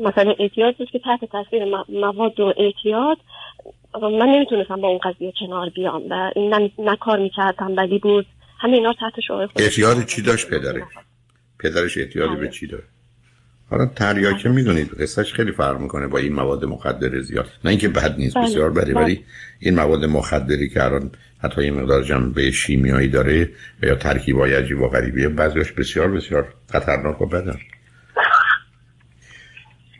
مسئله 0.00 0.36
اعتیاد 0.38 0.76
بود 0.76 0.90
که 0.90 0.98
تحت 0.98 1.24
تاثیر 1.32 1.64
مواد 1.88 2.40
و 2.40 2.54
اعتیاد 2.56 3.16
من 4.02 4.26
نمی‌تونستم 4.26 4.76
با 4.76 4.88
اون 4.88 4.98
قضیه 4.98 5.32
کنار 5.40 5.68
بیام 5.68 6.02
و 6.10 6.30
این 6.36 6.70
نه 6.78 6.96
کار 6.96 7.18
می‌کردم 7.18 7.76
ولی 7.76 7.98
بود. 7.98 8.26
همه 8.58 8.72
اینا 8.72 8.92
تحت 8.92 9.20
شعار 9.26 9.50
اعتیاد 9.56 10.04
چی 10.04 10.22
داشت 10.22 10.48
پدرش؟ 10.48 10.82
پدرش 11.58 11.98
اعتیادی 11.98 12.36
به 12.36 12.48
چی 12.48 12.66
داشت؟ 12.66 12.84
حالا 13.70 13.86
تریاکه 13.86 14.48
می‌دونید 14.48 15.02
قصهش 15.02 15.32
خیلی 15.32 15.52
فرق 15.52 15.80
می‌کنه 15.80 16.06
با 16.06 16.18
این 16.18 16.32
مواد 16.32 16.64
مخدر 16.64 17.20
زیاد. 17.20 17.46
نه 17.64 17.70
اینکه 17.70 17.88
بد 17.88 18.14
نیست 18.18 18.36
بله. 18.36 18.44
بسیار 18.44 18.70
بده 18.70 18.94
ولی 18.94 19.14
بله. 19.14 19.24
این 19.60 19.74
مواد 19.74 20.04
مخدری 20.04 20.68
که 20.68 20.84
الان 20.84 21.10
حتی 21.42 21.60
این 21.60 21.74
مقدار 21.74 22.02
جنبه 22.02 22.50
شیمیایی 22.50 23.08
داره 23.08 23.48
یا 23.82 23.94
ترکیبای 23.94 24.54
عجیب 24.54 24.80
و 24.80 24.88
غریبیه 24.88 25.28
بعضیش 25.28 25.72
بسیار 25.72 26.10
بسیار 26.10 26.54
خطرناک 26.72 27.20
و 27.20 27.26
بدن 27.26 27.56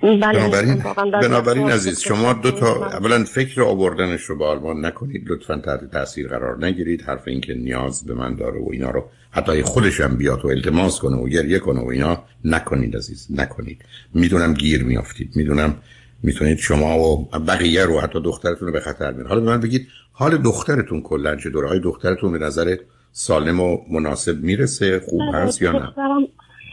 بنابراین 0.03 0.83
بنابراین 1.23 1.71
عزیز 1.71 2.01
شما 2.01 2.33
دو 2.33 2.51
تا 2.51 2.87
اولا 2.87 3.25
فکر 3.25 3.63
آوردنش 3.63 4.23
رو 4.23 4.39
به 4.39 4.45
آلمان 4.45 4.87
نکنید 4.87 5.31
لطفا 5.31 5.57
تحت 5.57 5.91
تاثیر 5.91 6.29
قرار 6.29 6.65
نگیرید. 6.65 7.03
حرف 7.03 7.29
این 7.29 7.41
که 7.41 7.55
نیاز 7.55 8.07
به 8.07 8.15
من 8.15 8.37
داره 8.37 8.61
و 8.61 8.69
اینا 8.73 8.91
رو 8.91 9.05
حتی 9.31 9.63
خودش 9.63 10.01
هم 10.01 10.17
بیاد 10.17 10.45
و 10.45 10.49
التماس 10.49 10.99
کنه 11.01 11.17
و 11.17 11.29
گریه 11.29 11.59
کنه 11.59 11.81
و 11.81 11.87
اینا 11.89 12.23
نکنید 12.45 12.97
عزیز 12.97 13.27
نکنید. 13.31 13.85
می‌دونم 14.15 14.55
گیر 14.55 14.85
میافتید. 14.85 15.33
می‌دونم 15.37 15.77
می‌تونید 16.23 16.59
شما 16.59 16.99
و 16.99 17.29
بقیه 17.49 17.85
رو 17.85 18.01
حتی 18.01 18.21
دخترتون 18.21 18.69
رو 18.69 18.75
به 18.75 18.81
خطر 18.81 19.11
میرید 19.11 19.27
حالا 19.27 19.41
به 19.41 19.47
من 19.47 19.61
بگید 19.61 19.89
حال 20.13 20.37
دخترتون 20.37 21.03
کلا 21.03 21.37
چه 21.37 21.51
دوره؟ 21.51 21.69
های 21.69 21.81
دخترتون 21.81 22.33
به 22.33 22.39
نظر 22.39 22.77
سالم 23.13 23.61
و 23.61 23.79
مناسب 23.91 24.43
می‌رسه؟ 24.43 25.01
خوب 25.01 25.21
بله، 25.21 25.39
هست 25.39 25.63
یا 25.63 25.73
نه؟ 25.73 25.93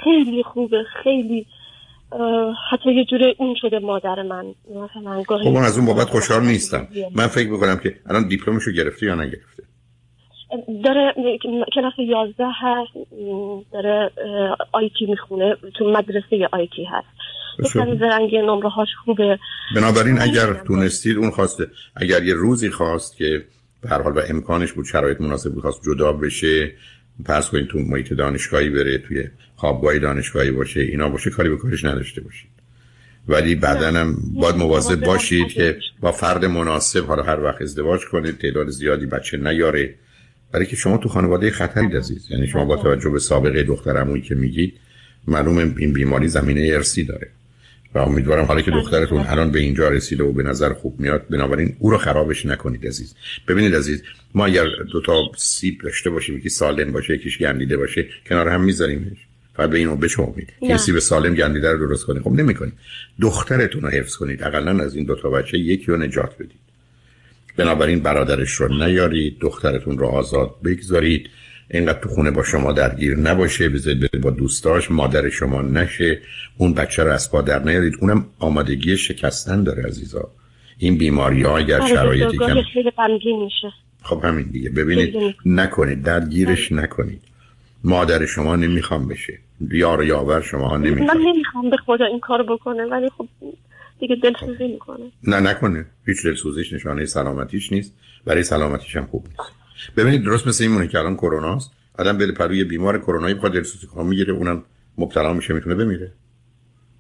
خیلی 0.04 0.44
خوبه 0.44 0.84
خیلی 1.04 1.46
حتی 2.72 2.94
یه 2.94 3.06
جوره 3.06 3.36
اون 3.38 3.56
شده 3.62 3.80
مادر 3.80 4.22
من. 4.22 4.46
مثلا 4.70 5.24
خب 5.24 5.48
من 5.48 5.64
از 5.64 5.78
اون 5.78 5.88
بابت 5.88 6.10
خوشحال 6.10 6.46
نیستم. 6.46 6.88
من 7.16 7.28
فکر 7.28 7.50
می‌کنم 7.50 7.78
که 7.78 7.96
الان 8.10 8.28
دیپلمشو 8.28 8.72
گرفته 8.72 9.06
یا 9.06 9.16
نگرفته؟ 9.16 9.64
داره 10.84 11.14
کلاس 11.74 11.94
11 11.98 12.46
هست 12.62 12.94
داره 13.74 14.12
آیتی 14.72 15.06
می‌خونه. 15.06 15.56
تو 15.76 15.90
مدرسه 15.92 16.50
آیتی 16.52 16.84
هست. 16.84 17.08
مثلا 17.60 17.96
زرنگ 17.96 18.36
نمره 18.36 18.70
هاش 18.70 18.88
خوبه. 19.06 19.40
بنابراین 19.76 20.22
اگر 20.22 20.54
تونستید 20.54 21.18
اون 21.18 21.32
خواسته 21.32 21.68
اگر 21.96 22.24
یه 22.24 22.34
روزی 22.34 22.70
خواست 22.70 23.18
که 23.18 23.44
به 23.82 23.90
هر 23.90 24.02
حال 24.02 24.18
و 24.18 24.22
امکانش 24.30 24.74
بود 24.74 24.86
شرایط 24.86 25.22
مناسب 25.22 25.54
بود 25.54 25.62
خواست 25.62 25.82
جدا 25.86 26.14
بشه 26.14 26.72
پس 27.26 27.50
کنید 27.50 27.68
تو 27.68 27.80
محیط 27.80 28.14
دانشگاهی 28.14 28.70
بره 28.70 28.98
توی 28.98 29.28
خوابگاه 29.56 30.00
دانشگاهی 30.00 30.52
باشه 30.52 30.80
اینا 30.80 31.10
باشه 31.10 31.30
کاری 31.30 31.50
به 31.50 31.58
کارش 31.58 31.86
نداشته 31.86 32.22
باشید. 32.22 32.50
ولی 33.28 33.56
بعدا 33.56 33.92
هم 33.92 34.18
باید 34.34 34.56
مواظب 34.56 35.06
باشید 35.06 35.48
که 35.48 35.78
با 36.00 36.12
فرد 36.12 36.46
مناسب 36.46 37.06
حالا 37.06 37.24
هر 37.24 37.44
وقت 37.44 37.62
ازدواج 37.62 38.06
کنید 38.06 38.38
تعداد 38.38 38.70
زیادی 38.70 39.06
بچه 39.06 39.38
نیاره. 39.38 39.96
برای 40.52 40.66
که 40.66 40.76
شما 40.76 40.98
تو 40.98 41.10
خانواده 41.10 41.52
خطری 41.52 41.98
عزیز 41.98 42.32
یعنی 42.32 42.48
شما 42.48 42.66
با 42.66 42.78
توجه 42.78 43.10
به 43.10 43.20
سابقه 43.20 43.64
دختر 43.64 44.20
که 44.20 44.36
میگید 44.36 44.74
معلوم 45.28 45.58
این 45.58 45.94
بیماری 45.94 46.28
زمینه 46.28 46.70
ارسی 46.74 47.04
داره. 47.04 47.30
و 47.96 48.00
امیدوارم 48.00 48.46
حالا 48.46 48.62
که 48.62 48.72
دخترتون 48.72 49.26
الان 49.28 49.52
به 49.52 49.60
اینجا 49.60 49.90
رسیده 49.90 50.24
و 50.24 50.32
به 50.32 50.44
نظر 50.44 50.74
خوب 50.74 51.00
میاد 51.00 51.28
بنابراین 51.30 51.76
او 51.80 51.90
رو 51.90 51.98
خرابش 51.98 52.46
نکنید 52.46 52.88
عزیز. 52.88 53.16
ببینید 53.48 53.76
عزیز 53.76 54.04
ما 54.34 54.46
اگر 54.46 54.66
دو 54.92 55.02
تا 55.02 55.32
سیب 55.38 55.82
داشته 55.82 56.10
باشیم 56.10 56.38
یکی 56.38 56.50
سالم 56.50 56.92
باشه 56.92 57.14
یکیش 57.14 57.38
گندیده 57.38 57.78
باشه 57.78 58.06
کنار 58.30 58.48
هم 58.50 58.64
میذاریمش. 58.64 59.18
فقط 59.56 59.70
به 59.70 59.78
اینو 59.78 59.96
بچومید 59.96 60.54
که 60.60 60.78
سیب 60.78 61.00
سالم 61.00 61.36
گندیده 61.36 61.72
رو 61.72 61.88
درست 61.88 62.06
کنید. 62.06 62.22
خب 62.22 62.32
نمی‌کنید. 62.32 62.74
دخترتون 63.22 63.82
رو 63.82 63.90
حفظ 63.90 64.16
کنید. 64.16 64.44
اقلا 64.44 64.84
از 64.84 64.96
این 64.96 65.06
دو 65.06 65.16
تا 65.16 65.30
بچه 65.30 65.58
یکی 65.58 65.86
رو 65.86 65.98
نجات 65.98 66.36
بدید. 66.36 66.60
بنابراین 67.58 68.00
برادرش 68.00 68.52
رو 68.52 68.68
نیارید. 68.68 69.38
دخترتون 69.40 69.98
رو 69.98 70.08
آزاد 70.08 70.56
بگذارید. 70.64 71.30
اینقدر 71.72 72.00
تو 72.00 72.10
خونه 72.10 72.32
با 72.32 72.44
شما 72.44 72.72
درگیر 72.72 73.18
نباشه 73.18 73.70
بذارید 73.70 74.22
با 74.22 74.30
دوستاش 74.30 74.92
مادر 74.92 75.30
شما 75.30 75.62
نشه. 75.62 76.22
اون 76.58 76.74
بچه 76.74 77.04
رو 77.04 77.12
از 77.12 77.32
پا 77.32 77.42
در 77.42 77.64
نیارید. 77.64 77.94
اونم 78.02 78.26
آمادگی 78.40 78.98
شکستن 78.98 79.64
داره 79.64 79.84
عزیزا. 79.84 80.32
این 80.78 80.98
بیماری 80.98 81.44
ها 81.44 81.58
اگر 81.58 81.82
آره، 81.82 81.96
شرایطی 81.96 82.38
کم 82.38 82.62
خب 84.04 84.26
همین 84.26 84.48
دیگه. 84.52 84.70
ببینید 84.70 85.36
نکنید. 85.46 86.04
درگیرش 86.04 86.72
نکنید. 86.72 87.22
مادر 87.84 88.26
شما 88.26 88.56
نمی‌خوام 88.56 89.08
بشه. 89.08 89.40
یار 89.72 90.04
یاور 90.04 90.42
شما 90.42 90.68
ها 90.68 90.78
نمی‌خوام 90.78 91.18
من 91.18 91.24
نمی‌خوام. 91.24 91.70
به 91.70 91.78
خدا 91.78 92.06
این 92.06 92.20
کار 92.20 92.44
بکنه 92.44 92.86
ولی 92.86 93.10
خب 93.18 93.28
دیگه 94.00 94.16
دلسوزی 94.24 94.68
می‌کنه. 94.68 95.12
نه 95.24 95.40
نکنه. 95.40 95.86
هیچ 96.06 96.24
دلسوزیش 96.24 96.74
نشانه 96.74 97.06
سلامتیش 97.06 97.72
نیست. 97.72 97.94
برای 98.26 98.44
سلامتیش 98.44 98.96
هم 98.96 99.06
خوب 99.06 99.28
نیست. 99.28 99.52
ببینید 99.98 100.24
درست 100.24 100.48
مثل 100.48 100.64
این 100.64 100.88
که 100.88 101.00
الان 101.00 101.16
کرونا 101.16 101.56
است 101.56 101.72
آدم 102.00 102.18
بره 102.18 102.32
پروی 102.32 102.64
بیمار 102.64 102.98
کرونایی 102.98 103.36
بخواد 103.36 103.54
دلسوزی 103.54 103.88
کنه 103.88 104.04
می‌گیره 104.04 104.34
اونم 104.34 104.64
مبتلا 104.98 105.34
میشه 105.34 105.54
می‌تونه 105.54 105.76
بمیره. 105.76 106.14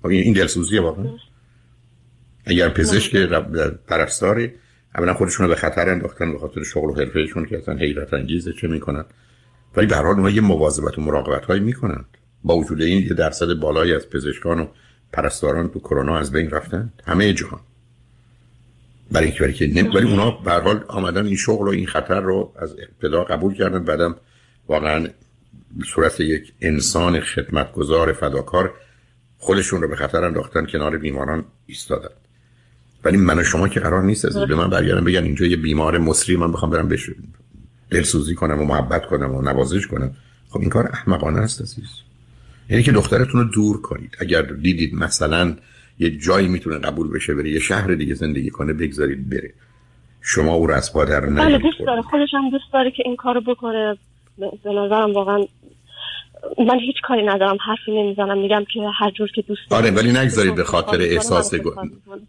خب 0.02 0.08
این 0.08 0.34
دلسوزیه 0.34 0.82
واقعا. 0.82 1.06
اگر 2.46 2.70
پزشک 2.70 3.16
پرستاری 3.88 4.52
اولا 4.96 5.14
خودشون 5.14 5.46
رو 5.46 5.50
به 5.50 5.56
خطر 5.60 5.90
انداختن 5.90 6.32
به 6.32 6.40
خاطر 6.40 6.64
شغل 6.64 6.90
و 6.90 6.94
حرفهشون 6.94 7.46
که 7.46 7.58
اصلا 7.58 7.76
حیرت 7.76 8.14
انگیزه 8.14 8.54
چه 8.54 8.68
می‌کنن. 8.68 9.06
ولی 9.76 9.88
به 9.88 9.96
هر 9.96 10.04
حال 10.04 10.16
اونها 10.16 10.30
یه 10.30 10.42
مواظبت 10.42 10.98
و 10.98 11.02
مراقبت 11.02 11.46
هایی 11.46 11.62
می‌کنن. 11.62 12.06
با 12.44 12.58
وجود 12.58 12.82
این 12.82 13.04
یه 13.04 13.14
درصد 13.14 13.54
بالایی 13.54 13.94
از 13.94 14.10
پزشکان 14.10 14.60
و 14.60 14.68
پرستاران 15.14 15.70
تو 15.70 15.80
کرونا 15.80 16.18
از 16.18 16.32
بین 16.32 16.50
رفتن. 16.50 16.94
همه 17.06 17.34
جهان. 17.34 17.60
برای 19.12 19.26
اینکه 19.26 19.40
برای 19.40 19.54
که 19.54 19.90
ولی 19.94 20.12
اونا 20.12 20.32
به 20.32 20.52
حال 20.52 20.84
آمدن 20.88 21.26
این 21.26 21.36
شغل 21.36 21.68
و 21.68 21.70
این 21.70 21.88
خطر 21.88 22.22
رو 22.22 22.54
از 22.60 22.76
ابتدا 22.80 23.24
قبول 23.24 23.54
کردن. 23.54 23.84
بعدم 23.84 24.16
واقعا 24.68 25.08
صورت 25.86 26.20
یک 26.20 26.54
انسان 26.62 27.20
خدمتگزار 27.20 28.14
فداکار 28.14 28.74
خودشون 29.38 29.82
رو 29.82 29.88
به 29.88 29.96
خطر 29.96 30.24
انداختن 30.24 30.66
کنار 30.66 30.98
بیماران 30.98 31.46
ایستادن. 31.66 32.10
ولی 33.04 33.18
من 33.18 33.40
و 33.40 33.44
شما 33.44 33.68
که 33.68 33.80
قرار 33.80 34.04
نیست 34.04 34.26
از 34.26 34.38
به 34.38 34.56
من 34.56 34.70
برگردن 34.70 35.04
بگن 35.04 35.24
اینجا 35.24 35.46
یه 35.46 35.58
بیمار 35.58 35.98
مصری 35.98 36.36
من 36.36 36.52
بخوام 36.52 36.72
برم 36.72 36.88
بشه 36.88 37.16
دلسوزی 37.92 38.36
کنم 38.36 38.62
و 38.62 38.66
محبت 38.66 39.06
کنم 39.06 39.36
و 39.36 39.42
نوازش 39.42 39.88
کنم. 39.88 40.16
خب 40.50 40.60
این 40.60 40.70
کار 40.70 40.90
احمقانه 40.94 41.40
است 41.40 41.62
عزیز. 41.62 41.88
یعنی 42.70 42.84
که 42.84 42.92
دخترتون 42.92 43.42
رو 43.42 43.44
دور 43.44 43.82
کنید. 43.82 44.18
اگر 44.20 44.42
دیدید 44.42 44.94
مثلا 44.94 45.56
یه 46.00 46.10
جایی 46.10 46.48
می‌تونه 46.48 46.78
قبول 46.78 47.12
بشه 47.12 47.36
بره 47.36 47.50
یه 47.50 47.60
شهر 47.60 47.94
دیگه 47.94 48.14
زندگی 48.14 48.50
کنه 48.50 48.74
بگذارید 48.74 49.30
بره. 49.30 49.54
شما 50.22 50.54
او 50.54 50.68
رو 50.68 50.74
از 50.74 50.94
پادر 50.94 51.20
بله 51.20 51.58
دوست 51.58 51.80
داره 51.80 52.02
خودش 52.02 52.30
هم 52.34 52.50
دوست 52.50 52.74
داره 52.74 52.92
که 52.92 53.04
این 53.06 53.16
کارو 53.16 53.42
بکنه. 53.42 53.98
به 54.38 54.74
نظرم 54.74 55.14
واقعا 55.14 55.38
من 56.58 56.80
هیچ 56.80 56.96
کاری 57.04 57.26
ندارم 57.26 57.58
حرفی 57.68 57.92
نمی‌زنم 57.92 58.38
میگم 58.38 58.66
که 58.74 58.80
هر 59.00 59.12
جور 59.12 59.30
که 59.36 59.42
دوست 59.42 59.62
آره 59.70 59.92
ولی 59.92 60.12
نگذارید 60.12 60.56
به 60.56 60.64
خاطر 60.64 61.02
احساس 61.02 61.54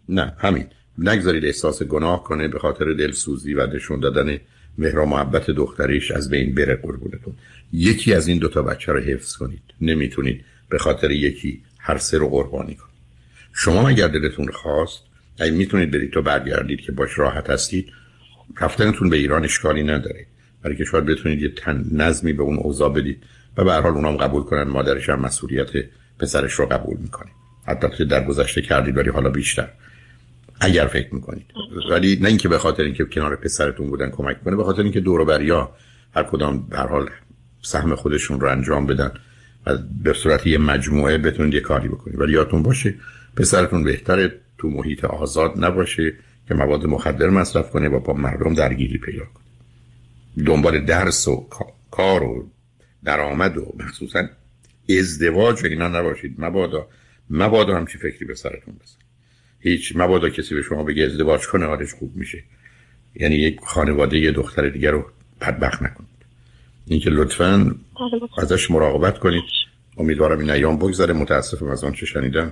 نه 0.09 0.33
همین. 0.37 0.65
نگذارید 0.97 1.45
احساس 1.45 1.83
گناه 1.83 2.23
کنه 2.23 2.47
به 2.47 2.59
خاطر 2.59 2.93
دلسوزی 2.93 3.53
و 3.53 3.67
نشون 3.67 3.99
دادن 3.99 4.37
مهر 4.77 4.99
و 4.99 5.05
محبت 5.05 5.51
دختریش 5.51 6.11
از 6.11 6.29
بین 6.29 6.55
بره 6.55 6.75
قربونتون. 6.75 7.33
یکی 7.73 8.13
از 8.13 8.27
این 8.27 8.37
دوتا 8.37 8.61
بچه 8.61 8.91
رو 8.91 8.99
حفظ 8.99 9.37
کنید. 9.37 9.61
نمی‌تونید 9.81 10.45
به 10.69 10.77
خاطر 10.77 11.11
یکی 11.11 11.61
هر 11.79 11.97
سه 11.97 12.17
رو 12.17 12.29
قربانی 12.29 12.75
کنید. 12.75 12.88
شما 13.61 13.89
اگر 13.89 14.07
دلتون 14.07 14.51
خواست 14.51 15.03
اگه 15.39 15.51
می‌تونید 15.51 15.91
برید 15.91 16.11
تو 16.11 16.21
برگردید 16.21 16.81
که 16.81 16.91
باش 16.91 17.19
راحت 17.19 17.49
هستید 17.49 17.91
رفتنتون 18.61 19.09
به 19.09 19.17
ایران 19.17 19.43
اشکالی 19.43 19.83
نداره. 19.83 20.25
برای 20.63 20.77
که 20.77 20.85
شاید 20.85 21.05
بتونید 21.05 21.41
یه 21.41 21.49
تن 21.49 21.85
نظمی 21.91 22.33
به 22.33 22.43
اون 22.43 22.57
اوضاع 22.57 22.93
بدید 22.93 23.23
و 23.57 23.63
به 23.63 23.71
هر 23.71 23.81
حال 23.81 23.93
اونام 23.93 24.17
قبول 24.17 24.43
کنن 24.43 24.63
مادرش 24.63 25.09
هم 25.09 25.19
مسئولیت 25.19 25.69
پسرش 26.19 26.53
رو 26.53 26.65
قبول 26.65 26.97
می‌کنه. 26.97 27.29
حتی 27.67 27.87
که 27.97 28.05
در 28.05 28.25
گذشته 28.25 28.61
کردید 28.61 28.97
ولی 28.97 29.09
حالا 29.09 29.29
بیشتر. 29.29 29.67
اگر 30.59 30.87
فکر 30.87 31.15
می‌کنید. 31.15 31.45
ولی 31.89 32.19
نه 32.21 32.27
اینکه 32.27 32.49
به 32.49 32.57
خاطر 32.57 32.83
اینکه 32.83 33.05
کنار 33.05 33.35
پسرتون 33.35 33.89
بودن 33.89 34.09
کمک 34.09 34.43
کنه 34.43 34.55
به 34.55 34.63
خاطر 34.63 34.81
اینکه 34.81 34.99
دور 34.99 35.25
بریا 35.25 35.71
هر 36.15 36.23
کدام 36.23 36.67
به 36.69 36.77
حال 36.77 37.09
سهم 37.61 37.95
خودشون 37.95 38.39
رو 38.39 38.51
انجام 38.51 38.87
بدن 38.87 39.11
و 39.65 39.77
به 40.03 40.13
صورت 40.13 40.47
یه 40.47 40.57
مجموعه 40.57 41.17
بتونید 41.17 41.53
یه 41.53 41.59
کاری 41.59 41.87
بکنید. 41.87 42.19
ولی 42.19 42.33
یادتون 42.33 42.63
باشه 42.63 42.95
پسرتون 43.35 43.83
بهتره 43.83 44.39
تو 44.57 44.69
محیط 44.69 45.05
آزاد 45.05 45.53
نباشه 45.63 46.13
که 46.47 46.53
مواد 46.53 46.85
مخدر 46.85 47.29
مصرف 47.29 47.69
کنه 47.69 47.89
و 47.89 47.99
با 47.99 48.13
مردم 48.13 48.53
درگیری 48.53 48.97
پیدا 48.97 49.25
کنه. 49.25 50.45
دنبال 50.45 50.85
درس 50.85 51.27
و 51.27 51.47
کار 51.91 52.23
و 52.23 52.49
درآمد 53.03 53.57
و 53.57 53.73
مخصوصا 53.79 54.23
ازدواج 54.99 55.63
و 55.63 55.67
اینا 55.67 55.87
نباشید. 55.87 56.35
مبادا 56.37 56.87
مبادا 57.29 57.77
همچی 57.77 57.97
فکری 57.97 58.25
به 58.25 58.35
سرتون 58.35 58.73
بزن. 58.73 58.97
هیچ 59.59 59.93
مبادا 59.95 60.29
کسی 60.29 60.55
به 60.55 60.61
شما 60.61 60.83
بگه 60.83 61.03
ازدواج 61.03 61.47
کنه 61.47 61.65
حالش 61.65 61.93
خوب 61.93 62.15
میشه. 62.15 62.43
یعنی 63.15 63.35
یک 63.35 63.59
خانواده 63.65 64.19
یه 64.19 64.31
دختر 64.31 64.69
دیگر 64.69 64.91
رو 64.91 65.05
بدبخت 65.41 65.81
نکنید. 65.81 66.09
اینکه 66.85 67.09
لطفا 67.09 67.75
ازش 68.37 68.71
مراقبت 68.71 69.19
کنید. 69.19 69.43
امیدوارم 69.97 70.39
این 70.39 70.49
ایام 70.49 70.77
بگذاره 70.77 71.13
متاسفم 71.13 71.67
از 71.67 71.83
آن 71.83 71.93
چه 71.93 72.05
شنیدم. 72.05 72.51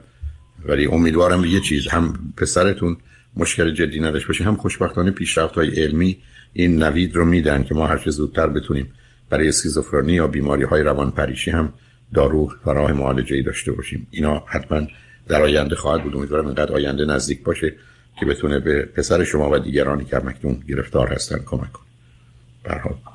ولی 0.68 0.86
امیدوارم 0.86 1.46
یه 1.46 1.60
چیز 1.60 1.88
هم 1.88 2.34
پسرتون 2.38 2.98
مشکل 3.36 3.74
جدی 3.74 4.00
نداشت 4.00 4.28
باشه 4.28 4.44
هم 4.44 4.56
خوشبختانه 4.56 5.12
پیشرفت 5.12 5.56
های 5.56 5.84
علمی 5.84 6.18
این 6.54 6.84
نوید 6.84 7.16
رو 7.16 7.26
میدن 7.26 7.64
که 7.64 7.76
ما 7.76 7.88
هر 7.88 7.98
چه 7.98 8.12
زودتر 8.12 8.48
بتونیم 8.48 8.94
برای 9.30 9.48
اسکیزوفرنی 9.48 10.14
یا 10.14 10.28
بیماری 10.28 10.64
های 10.64 10.82
روان 10.82 11.12
پریشی 11.12 11.52
هم 11.52 11.74
دارو 12.14 12.54
و 12.66 12.94
معالجه 12.94 13.36
ای 13.36 13.44
داشته 13.44 13.72
باشیم. 13.72 14.08
اینا 14.12 14.44
حتما 14.48 14.88
در 15.28 15.42
آینده 15.42 15.76
خواهد 15.76 16.04
بود. 16.04 16.16
امیدوارم 16.16 16.46
اینقدر 16.46 16.74
آینده 16.74 17.06
نزدیک 17.06 17.44
باشه 17.44 17.74
که 18.20 18.26
بتونه 18.26 18.60
به 18.60 18.86
پسر 18.86 19.24
شما 19.24 19.50
و 19.50 19.60
دیگرانی 19.60 20.06
که 20.06 20.18
مکنون 20.18 20.64
گرفتار 20.70 21.08
هستن 21.08 21.38
کمک 21.46 21.72
کنه. 21.72 21.87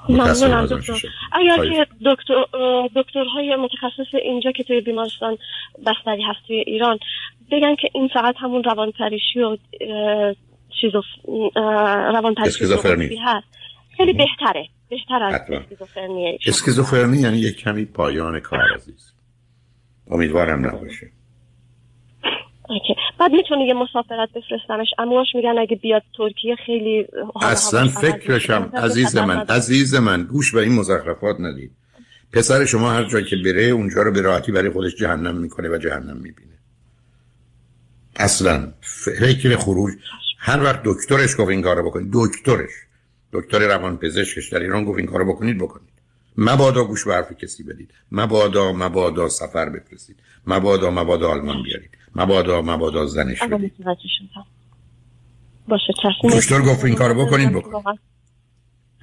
ممنونم 0.09 0.67
دکتر 0.67 1.09
اگر 1.33 1.71
که 1.71 1.87
دکتر 2.07 2.35
دکترهای 2.97 3.57
متخصص 3.57 4.15
اینجا 4.23 4.53
که 4.53 4.63
توی 4.63 4.81
بیمارستان 4.81 5.39
بستری 5.87 6.23
هست 6.23 6.39
توی 6.47 6.57
ایران 6.57 6.99
بگن 7.51 7.75
که 7.75 7.89
این 7.95 8.09
فقط 8.15 8.35
همون 8.39 8.65
روانپریشی 8.65 9.41
و 9.41 9.57
چیز 10.81 10.93
روانپریشی 12.13 13.17
هست. 13.25 13.47
خیلی 13.97 14.13
بهتره 14.13 14.69
بهتر 14.89 15.23
از 15.23 15.35
اسکیزوفرنی 15.35 16.39
اسکیزوفرنی 16.47 17.19
یعنی 17.19 17.39
یک 17.39 17.57
کمی 17.57 17.85
پایان 17.85 18.41
کار 18.41 18.61
عزیز. 18.75 19.13
امیدوارم 20.11 20.67
نباشه. 20.67 21.11
اوکی. 22.73 22.95
بعد 23.19 23.33
می‌تونه 23.33 23.65
یه 23.65 23.75
مسافرت 23.75 24.29
بفرستمش. 24.29 24.89
امواش 24.99 25.27
میگن 25.35 25.55
اگه 25.59 25.77
بیاد 25.77 26.03
ترکیه 26.17 26.57
خیلی 26.67 27.07
اصلا 27.43 27.89
فکرشم 27.89 28.71
عزیز 28.75 29.17
من 29.17 29.39
عزیز 29.39 29.95
من 29.95 30.23
گوش 30.23 30.55
به 30.55 30.61
این 30.61 30.73
مزخرفات 30.73 31.37
ندید. 31.41 31.73
پسر 32.33 32.65
شما 32.65 32.91
هر 32.91 33.05
جایی 33.05 33.25
که 33.25 33.37
بره 33.37 33.63
اونجا 33.63 34.03
رو 34.03 34.13
به 34.13 34.21
راحتی 34.21 34.53
برای 34.53 34.71
خودش 34.71 34.97
جهنم 34.97 35.37
می‌کنه 35.37 35.69
و 35.69 35.79
جهنم 35.79 36.17
می‌بینه. 36.17 36.59
اصلا 38.17 38.73
فکر 38.81 39.57
خروج. 39.57 39.95
هر 40.39 40.63
وقت 40.63 40.81
دکترش 40.85 41.37
گفت 41.39 41.51
این 41.51 41.63
کارو 41.63 41.83
بکنید 41.91 42.11
دکترش. 42.13 42.71
دکتر 43.33 43.59
روان 43.59 43.97
پزشکش 43.97 44.49
در 44.49 44.61
ایران 44.61 44.85
گفت 44.85 44.99
این 44.99 45.07
کارو 45.07 45.33
بکنید 45.33 45.59
بکنید. 45.59 45.93
مبادا 46.37 46.85
گوش 46.85 47.05
به 47.05 47.15
حرف 47.15 47.33
کسی 47.33 47.63
بدید. 47.63 47.91
مبادا 48.13 48.73
مبادا 48.73 49.29
سفر 49.29 49.69
بفرستید. 49.69 50.17
مبادا 50.47 50.91
مبادا 50.91 51.29
آلمان 51.29 51.63
بیارید. 51.63 51.91
مبادا 52.17 52.63
مبادا 52.63 53.07
زنش 53.07 53.43
بدید 53.43 53.73
باشه 55.69 55.93
دکتر 56.25 56.61
گفت 56.61 56.85
این 56.85 56.95
کارو 56.95 57.27
بکنید 57.27 57.53
بکنید 57.53 57.99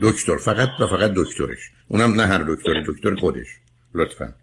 دکتر 0.01 0.37
فقط 0.37 0.69
و 0.79 0.87
فقط 0.87 1.11
دکترش. 1.11 1.71
اونم 1.87 2.13
نه 2.13 2.25
هر 2.25 2.43
دکتر 2.47 2.83
دکتر 2.87 3.15
خودش. 3.15 3.47
لطفا. 3.95 4.33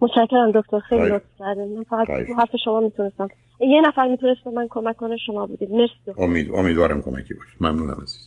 متشکرم 0.00 0.52
دکتر 0.54 0.80
خیلی 0.80 1.08
لطف 1.08 1.24
کردین. 1.38 1.76
من 1.76 1.84
فقط 1.84 2.10
حرف 2.10 2.50
شما 2.64 2.80
می‌تونستم. 2.80 3.28
یه 3.60 3.80
نفر 3.80 4.08
می‌تونست 4.08 4.44
به 4.44 4.50
من 4.50 4.66
کمک 4.70 4.96
کنه 4.96 5.16
شما 5.26 5.46
بودید. 5.46 5.70
مرسی. 5.70 6.22
امید 6.22 6.50
امیدوارم 6.54 7.02
کمکی 7.02 7.34
باشه. 7.34 7.50
ممنونم 7.60 8.00
عزیز 8.02 8.20